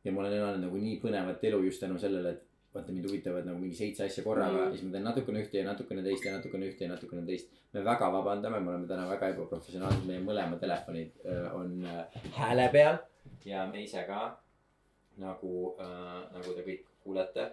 [0.04, 2.44] ja ma olen elanud nagu nii põnevat elu just tänu sellele, et
[2.74, 4.64] vaata mind huvitavad nagu mingi seitse asja korraga mm.
[4.64, 7.54] ja siis ma teen natukene ühte ja natukene teist ja natukene ühte ja natukene teist.
[7.74, 12.68] me väga vabandame, me oleme täna väga ebaprofessionaalsed, meie mõlema telefonid äh, on äh, hääle
[12.74, 13.00] peal
[13.46, 14.22] ja me ise ka
[15.22, 17.48] nagu äh,, nagu te kõik kuulete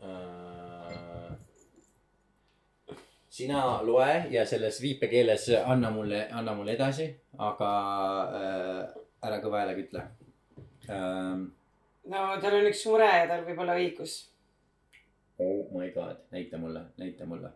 [0.00, 1.32] äh,.
[3.36, 7.72] sina loe ja selles viipekeeles anna mulle, anna mulle edasi, aga
[8.38, 8.80] äh,
[9.26, 10.06] ära kõva häälega ütle
[10.88, 11.50] ähm,.
[12.06, 14.18] no tal on üks mure ja tal võib olla õigus.
[15.38, 17.50] Oh my god, näita mulle, näita mulle.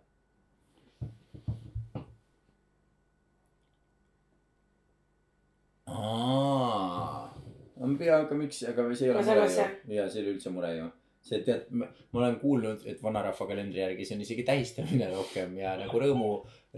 [7.99, 10.53] pea, aga miks, aga see ei ole mure on ju ja see ei ole üldse
[10.55, 10.91] mure ju.
[11.24, 11.89] see tead, ma
[12.20, 16.31] olen kuulnud, et vanarahva kalendri järgi see on isegi tähistamine rohkem ja nagu rõõmu,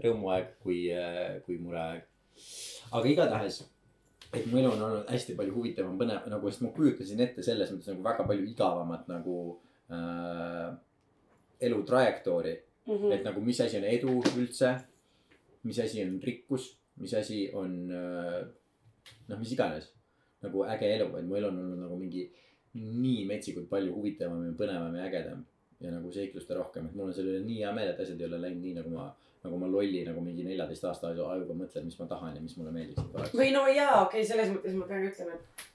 [0.03, 0.79] rõõmuaeg kui,
[1.45, 2.03] kui mureaeg.
[2.91, 3.61] aga igatahes,
[4.33, 7.71] et mu elu on olnud hästi palju huvitavam, põnev nagu, sest ma kujutasin ette selles
[7.71, 9.39] mõttes nagu väga palju igavamat nagu
[9.93, 10.69] äh,
[11.63, 13.11] elu trajektoori Mhm.
[13.15, 14.73] et nagu mis asi on edu üldse,
[15.63, 16.65] mis asi on rikkus,
[16.99, 18.41] mis asi on äh,
[19.29, 19.87] noh, mis iganes
[20.43, 22.27] nagu äge elu, et mu elu on olnud nagu mingi
[22.73, 25.43] nii metsikult palju huvitavam ja põnevam ja ägedam
[25.83, 28.27] ja nagu seikluste rohkem, et mul on selle üle nii hea meel, et asjad ei
[28.29, 29.09] ole läinud nii, nagu ma,
[29.43, 32.71] nagu ma lolli nagu mingi neljateist aasta ajuga mõtlen, mis ma tahan ja mis mulle
[32.75, 33.35] meeldiks, et oleks.
[33.35, 35.65] või no jaa, okei okay,, selles mõttes ma pean ütlema, et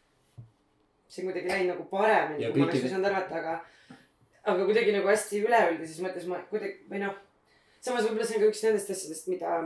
[1.12, 3.98] see kuidagi läinud nagu paremini kui ma oleks osanud arvata, aga,
[4.54, 7.20] aga kuidagi nagu hästi üleüldises mõttes ma kuidagi või noh,
[7.84, 9.58] samas võib-olla see on ka üks nendest asjadest, mida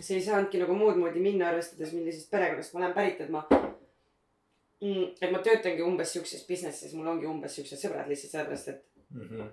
[0.00, 3.44] see ei saanudki nagu muud moodi minna, arvestades millisest perekonnast ma olen pärit, et ma
[3.50, 8.86] mm,, et ma töötangi umbes siukses business'is, mul ongi umbes siuksed sõbrad lihtsalt sellepärast, et
[9.10, 9.48] Mm -hmm.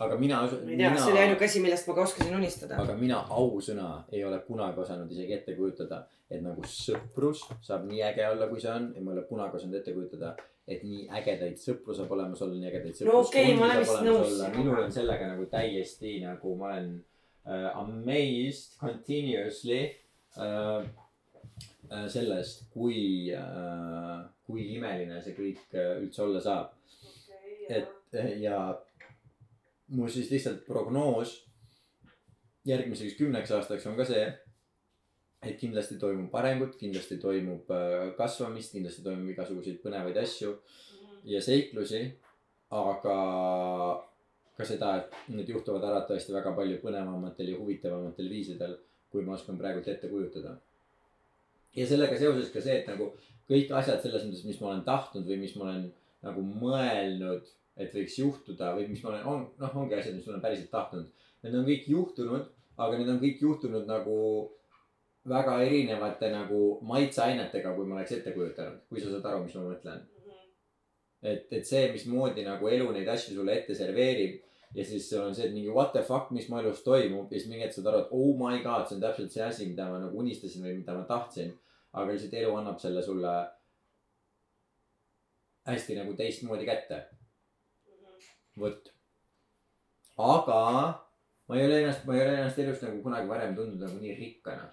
[0.00, 2.76] aga mina, ma ei tea, see oli ainuke asi, millest ma ka oskasin unistada.
[2.82, 8.02] aga mina ausõna ei ole kunagi osanud isegi ette kujutada, et nagu sõprus saab nii
[8.10, 10.34] äge olla, kui see on ja ma ei ole kunagi osanud ette kujutada,
[10.68, 14.56] et nii ägedaid sõpru saab olemas olla, nii ägedaid No okei, ma olen vist nõus
[14.56, 16.92] minul on sellega nagu täiesti nagu ma olen
[17.48, 19.86] amazed continuously
[20.36, 20.84] uh,
[21.90, 26.74] uh, sellest, kui uh,, kui imeline see kõik uh, üldse olla saab.
[27.68, 27.94] et
[28.40, 28.58] ja
[29.92, 31.34] mul siis lihtsalt prognoos
[32.68, 34.22] järgmiseks kümneks aastaks on ka see,
[35.44, 37.68] et kindlasti toimub arengut, kindlasti toimub
[38.16, 40.54] kasvamist, kindlasti toimub igasuguseid põnevaid asju
[41.28, 42.00] ja seiklusi,
[42.72, 43.18] aga
[44.58, 48.74] ka seda, et need juhtuvad arvatavasti väga palju põnevamatel ja huvitavamatel viisidel,
[49.12, 50.56] kui ma oskan praegult ette kujutada.
[51.76, 53.12] ja sellega seoses ka see, et nagu
[53.48, 55.84] kõik asjad selles mõttes, mis ma olen tahtnud või mis ma olen
[56.26, 57.46] nagu mõelnud,
[57.78, 60.72] et võiks juhtuda või mis ma olen, on noh, ongi asjad, mis ma olen päriselt
[60.74, 61.06] tahtnud.
[61.44, 62.48] Need on kõik juhtunud,
[62.82, 64.16] aga need on kõik juhtunud nagu
[65.28, 69.64] väga erinevate nagu maitseainetega, kui ma oleks ette kujutanud, kui sa saad aru, mis ma
[69.68, 70.02] mõtlen.
[71.22, 74.36] et, et see, mismoodi nagu elu neid asju sulle ette serveerib
[74.74, 77.38] ja siis sul on see, et mingi what the fuck, mis mu elus toimub ja
[77.38, 79.88] siis mingi hetk saad aru, et oh my god, see on täpselt see asi, mida
[79.88, 81.54] ma nagu unistasin või mida ma tahtsin.
[81.92, 83.34] aga lihtsalt elu annab selle sulle
[85.68, 87.02] hästi nagu teistmoodi kätte.
[88.58, 88.92] vot.
[90.18, 90.62] aga
[91.48, 94.16] ma ei ole ennast, ma ei ole ennast elus nagu kunagi varem tundnud nagu nii
[94.20, 94.68] rikkana.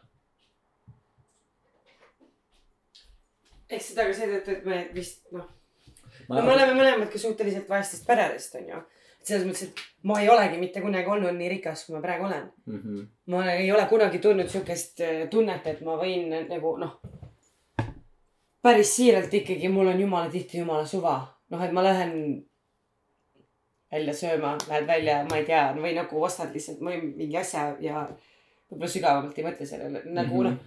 [3.70, 5.48] eks seda ka seetõttu, et me vist noh,
[6.30, 8.82] no me oleme mõlemad ka suhteliselt vaestest peredest onju.
[9.28, 12.50] Selles mõttes, et ma ei olegi mitte kunagi olnud nii rikas, kui ma praegu olen.
[12.66, 12.80] mm.
[12.82, 13.06] -hmm.
[13.34, 17.00] ma ei ole kunagi tundnud siukest äh, tunnet, et ma võin äh, nagu noh,
[18.62, 21.16] päris siiralt ikkagi, mul on jumala tihti jumala suva.
[21.50, 22.46] noh, et ma lähen
[23.92, 28.08] välja sööma, lähed välja, ma ei tea, või nagu ostad lihtsalt mingi asja ja
[28.72, 30.50] võib-olla sügavamalt ei mõtle sellele, nagu Mhm.
[30.50, 30.58] noh.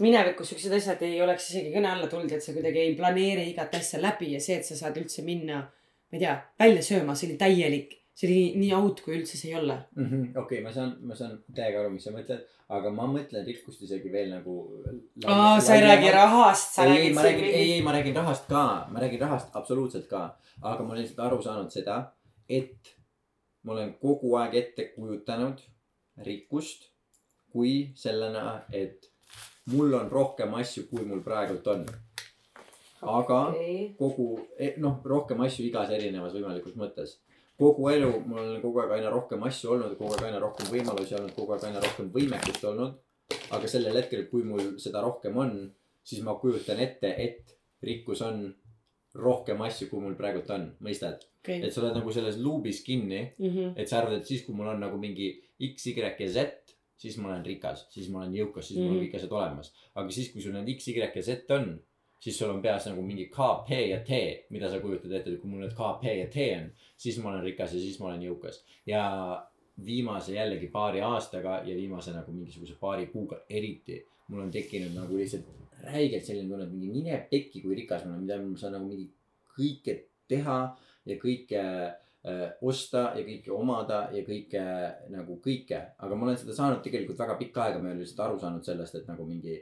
[0.00, 3.74] minevikus siuksed asjad ei oleks isegi kõne alla tulnud, et sa kuidagi ei planeeri igat
[3.74, 5.60] asja läbi ja see, et sa saad üldse minna,
[6.14, 9.50] ma ei tea, välja sööma, see oli täielik, see oli nii, out, kui üldse see
[9.50, 9.76] ei ole.
[9.96, 10.28] mm -hmm.
[10.30, 12.44] okei okay,, ma saan, ma saan täiega aru, mis sa mõtled,
[12.78, 14.56] aga ma mõtlen rikkust isegi veel nagu.
[15.26, 16.10] aa, sa ei räägi.
[16.14, 17.74] rahast, sa ei, räägid räägin, ei, mingist.
[17.74, 20.24] ei, ma räägin rahast ka, ma räägin rahast absoluutselt ka,
[20.62, 22.00] aga ma olen lihtsalt aru saanud seda,
[22.48, 22.96] et
[23.62, 25.60] ma olen kogu aeg ette kujutanud
[26.22, 26.90] rikkust
[27.50, 29.10] kui sellena, et
[29.72, 31.86] mul on rohkem asju, kui mul praegult on.
[33.06, 33.40] Aga
[33.98, 34.28] kogu,
[34.78, 37.18] noh, rohkem asju igas erinevas võimalikus mõttes.
[37.58, 41.14] kogu elu mul on kogu aeg aina rohkem asju olnud, kogu aeg aina rohkem võimalusi
[41.14, 42.94] olnud, kogu aeg aina rohkem võimekust olnud.
[43.50, 45.72] aga sellel hetkel, kui mul seda rohkem on,
[46.04, 48.54] siis ma kujutan ette, et rikkus on
[49.14, 51.22] rohkem asju, kui mul praegult on, mõistad?
[51.44, 51.60] okei.
[51.62, 53.20] et sa oled nagu selles luubis kinni,
[53.76, 55.30] et sa arvad, et siis, kui mul on nagu mingi
[55.62, 58.96] X, Y ja Z, siis ma olen rikas, siis ma olen jõukas, siis mul on
[58.96, 59.04] Mhm.
[59.06, 59.72] kõik asjad olemas.
[59.94, 61.78] aga siis, kui sul need X, Y ja Z on,
[62.24, 64.20] siis sul on peas nagu mingi K, P ja T,
[64.54, 67.34] mida sa kujutad ette, et kui mul need K, P ja T on, siis ma
[67.34, 68.62] olen rikas ja siis ma olen jõukas.
[68.88, 69.02] ja
[69.84, 73.98] viimase jällegi paari aastaga ja viimase nagu mingisuguse paari kuuga eriti,
[74.28, 75.50] mul on tekkinud nagu lihtsalt
[75.84, 78.88] räigelt selline tunne, et mingi mine pekki, kui rikas ma olen, mida ma saan nagu
[78.88, 79.10] mingi
[79.58, 79.96] kõike
[80.30, 80.58] teha
[81.10, 84.64] ja kõike äh, osta ja kõike omada ja kõike
[85.12, 88.24] nagu kõike, aga ma olen seda saanud tegelikult väga pikka aega, ma ei ole lihtsalt
[88.28, 89.58] aru saanud sellest, et nagu mingi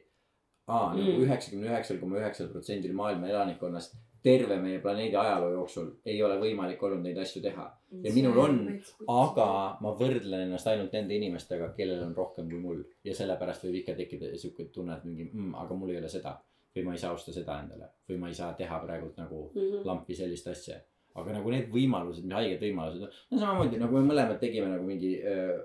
[0.69, 1.23] aa, nagu Mm.
[1.27, 6.83] üheksakümne üheksal koma üheksal protsendil maailma elanikkonnast terve meie planeedi ajaloo jooksul ei ole võimalik
[6.83, 7.65] olnud neid asju teha.
[8.05, 8.61] ja minul on,
[9.09, 9.47] aga
[9.83, 13.95] ma võrdlen ennast ainult nende inimestega, kellel on rohkem kui mul ja sellepärast võib ikka
[13.99, 16.37] tekkida siuke tunne, et mingi mm,, aga mul ei ole seda
[16.77, 19.83] või ma ei saa osta seda endale või ma ei saa teha praegult nagu Mhm.
[19.85, 20.79] lampi sellist asja.
[21.15, 24.85] aga nagu need võimalused, mis haiged võimalused on, no samamoodi nagu me mõlemad tegime nagu
[24.87, 25.59] mingi öö,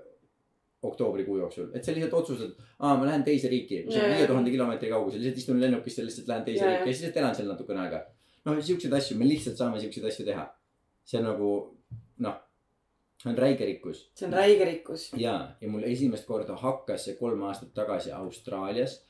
[0.82, 4.50] oktoobrikuu jooksul, et sa lihtsalt otsustad, aa, ma lähen teise riiki, mis on viie tuhande
[4.54, 6.70] kilomeetri kaugusel, lihtsalt istun lennukisse, lihtsalt lähen teise Jaa.
[6.70, 8.04] riiki ja siis lihtsalt elan seal natukene aega.
[8.44, 10.46] noh, siukseid asju, me lihtsalt saame siukseid asju teha.
[11.08, 11.50] see on nagu
[12.26, 12.38] noh,
[13.22, 15.10] see on räige rikkus see on räige rikkus.
[15.16, 19.00] ja, ja mul esimest korda hakkas see kolm aastat tagasi Austraalias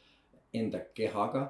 [0.54, 1.44] enda kehaga.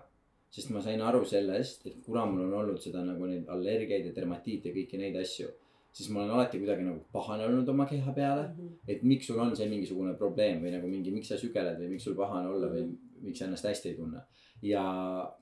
[0.51, 4.15] sest ma sain aru sellest, et kuna mul on olnud seda nagu neid allergiaid ja
[4.17, 5.51] dermatiite ja kõiki neid asju,
[5.93, 8.49] siis ma olen alati kuidagi nagu pahane olnud oma keha peale.
[8.89, 12.05] et miks sul on see mingisugune probleem või nagu mingi, miks sa sügeled või miks
[12.09, 12.89] sul pahane olla või
[13.25, 14.23] miks sa ennast hästi ei tunne.
[14.63, 14.83] ja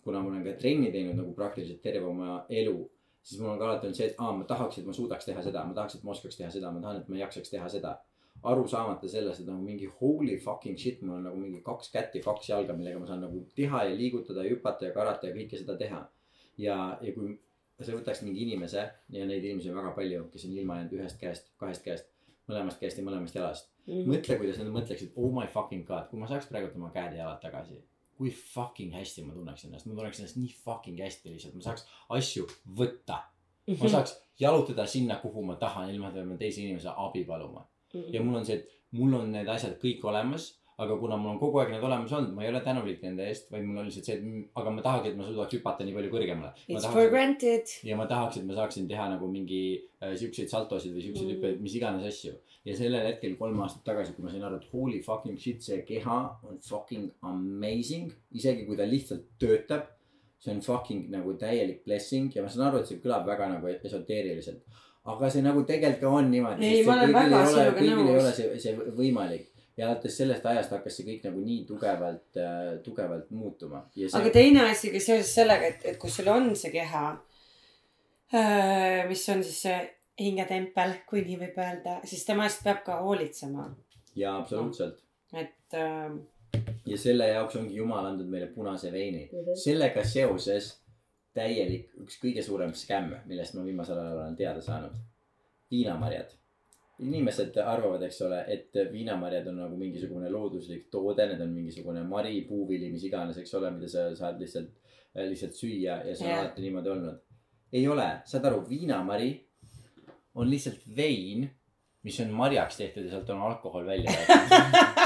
[0.04, 2.76] kuna ma olen ka trenni teinud nagu praktiliselt terve oma elu,
[3.22, 5.42] siis mul on ka alati olnud see, et aa, ma tahaks, et ma suudaks teha
[5.42, 7.96] seda, ma tahaks, et ma oskaks teha seda, ma tahan, et ma jaksaks teha seda.
[8.46, 12.14] aru saamata sellest, et nagu mingi holy fucking shit, mul on nagu mingi kaks kätt
[12.14, 15.34] ja kaks jalga, millega ma saan nagu teha ja liigutada ja hüpata ja karata ja
[15.34, 16.02] kõike seda teha.
[16.60, 17.32] ja, ja kui
[17.84, 21.18] sa võtaks mingi inimese ja neid inimesi on väga palju, kes on ilma jäänud ühest
[21.20, 22.08] käest, kahest käest,
[22.48, 23.72] mõlemast käest ja mõlemast jalast.
[23.86, 24.08] Mhm.
[24.10, 27.24] mõtle, kuidas nad mõtleksid, oh my fucking god, kui ma saaks praegu oma käed ja
[27.24, 27.82] jalad tagasi.
[28.16, 31.84] kui fucking hästi ma tunneks ennast, ma tunneks ennast nii fucking hästi lihtsalt, ma saaks
[32.16, 32.46] asju
[32.78, 33.18] võtta.
[33.66, 33.82] Mhm.
[33.82, 37.66] ma saaks jalutada sinna, kuhu ma tahan, ilma et ma pean teise inimese abi paluma.
[37.92, 41.38] ja mul on see, et mul on need asjad kõik olemas, aga kuna mul on
[41.40, 44.08] kogu aeg need olemas olnud, ma ei ole tänulik nende eest, vaid mul on lihtsalt
[44.10, 46.50] see, et aga ma tahaks, et ma suudaks hüpata nii palju kõrgemale.
[46.68, 47.72] It's for granted.
[47.88, 49.62] ja ma tahaks, et ma saaksin teha nagu mingi
[50.02, 51.32] äh, siukseid saltosid või siukseid Mm.
[51.38, 52.34] hüppeid, mis iganes asju.
[52.66, 55.80] ja sellel hetkel kolm aastat tagasi, kui ma sain aru, et holy fucking shit, see
[55.88, 59.88] keha on fucking amazing, isegi kui ta lihtsalt töötab.
[60.38, 63.66] see on fucking nagu täielik blessing ja ma saan aru, et see kõlab väga nagu
[63.72, 64.60] esoteeriliselt.
[65.06, 66.64] aga see nagu tegelikult ka on niimoodi.
[66.66, 68.22] Ei, ma olen väga sinuga kõigil ei nõus.
[68.22, 72.76] ole see, see võimalik ja alates sellest ajast hakkas see kõik nagu nii tugevalt äh,,
[72.84, 73.84] tugevalt muutuma.
[74.20, 77.06] aga teine asi ka seoses sellega, et, et kui sul on see keha,
[79.08, 79.80] mis on siis see
[80.20, 83.68] hingetempel, kui nii võib öelda, siis tema eest peab ka hoolitsema,
[84.16, 86.16] ja absoluutselt et äh,
[86.86, 89.28] ja selle jaoks ongi Jumal andnud meile punase veini.
[89.32, 89.58] Mhm.
[89.64, 90.72] sellega seoses
[91.36, 94.96] täielik, üks kõige suurem skämm, millest ma viimasel ajal olen teada saanud.
[95.70, 96.30] viinamarjad.
[97.04, 102.40] Inimesed arvavad, eks ole, et viinamarjad on nagu mingisugune looduslik toode, need on mingisugune mari,
[102.48, 104.72] puuvili, mis iganes, eks ole, mida sa saad lihtsalt,
[105.16, 106.40] lihtsalt süüa ja see on Jah.
[106.44, 107.20] alati niimoodi olnud.
[107.72, 109.30] ei ole, saad aru, viinamari
[110.36, 111.50] on lihtsalt vein,
[112.06, 114.96] mis on marjaks tehtud ja sealt on alkohol välja võetud.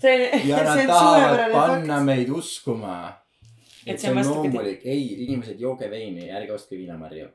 [0.00, 2.06] see, ja see on suurepärane panna fakt.
[2.06, 2.96] meid uskuma.
[3.86, 7.28] Et see on loomulik, ei, inimesed, jooge veini, ärge ostke viinamarju.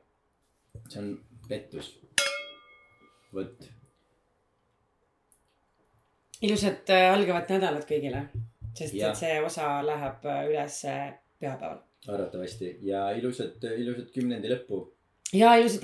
[0.90, 1.08] see on
[1.50, 1.96] pettus.
[3.34, 3.66] vot,
[6.42, 8.26] ilusat äh, algavat nädalat kõigile,
[8.76, 9.12] sest Jah.
[9.12, 11.08] et see osa läheb äh, üles äh,
[11.40, 11.82] pühapäeval.
[12.08, 14.82] arvatavasti ja ilusat, ilusat kümnendi lõppu.
[15.34, 15.84] Ja ilusat,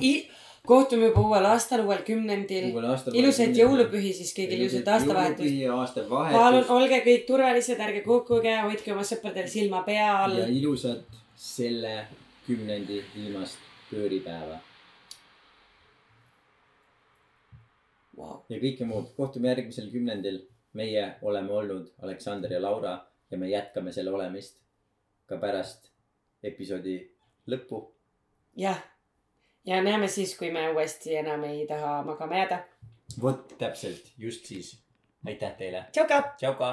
[0.68, 2.72] kohtume juba uuel aastal, uuel kümnendil.
[3.14, 6.08] ilusaid jõulupühi siis kõigile, ilusat aastavahetust.
[6.08, 10.48] palun olge kõik turvalised, ärge kukkuge, hoidke oma sõpradel silma pea all ja.
[10.48, 11.96] ilusat selle
[12.48, 13.58] kümnendi viimast
[13.89, 14.60] pööripäeva
[18.22, 18.42] Wow.
[18.50, 19.14] ja kõike muud.
[19.18, 20.42] kohtume järgmisel kümnendil.
[20.74, 22.92] meie oleme olnud Aleksander ja Laura
[23.32, 24.56] ja me jätkame selle olemist
[25.26, 25.89] ka pärast
[26.44, 26.96] episoodi
[27.48, 27.82] lõppu.
[28.56, 28.80] jah,
[29.66, 32.59] ja näeme siis, kui me uuesti enam ei taha magama jääda.
[33.22, 34.80] vot täpselt, just siis.
[35.28, 35.86] aitäh teile.
[35.91, 36.22] tšauka.
[36.38, 36.70] tšau ka.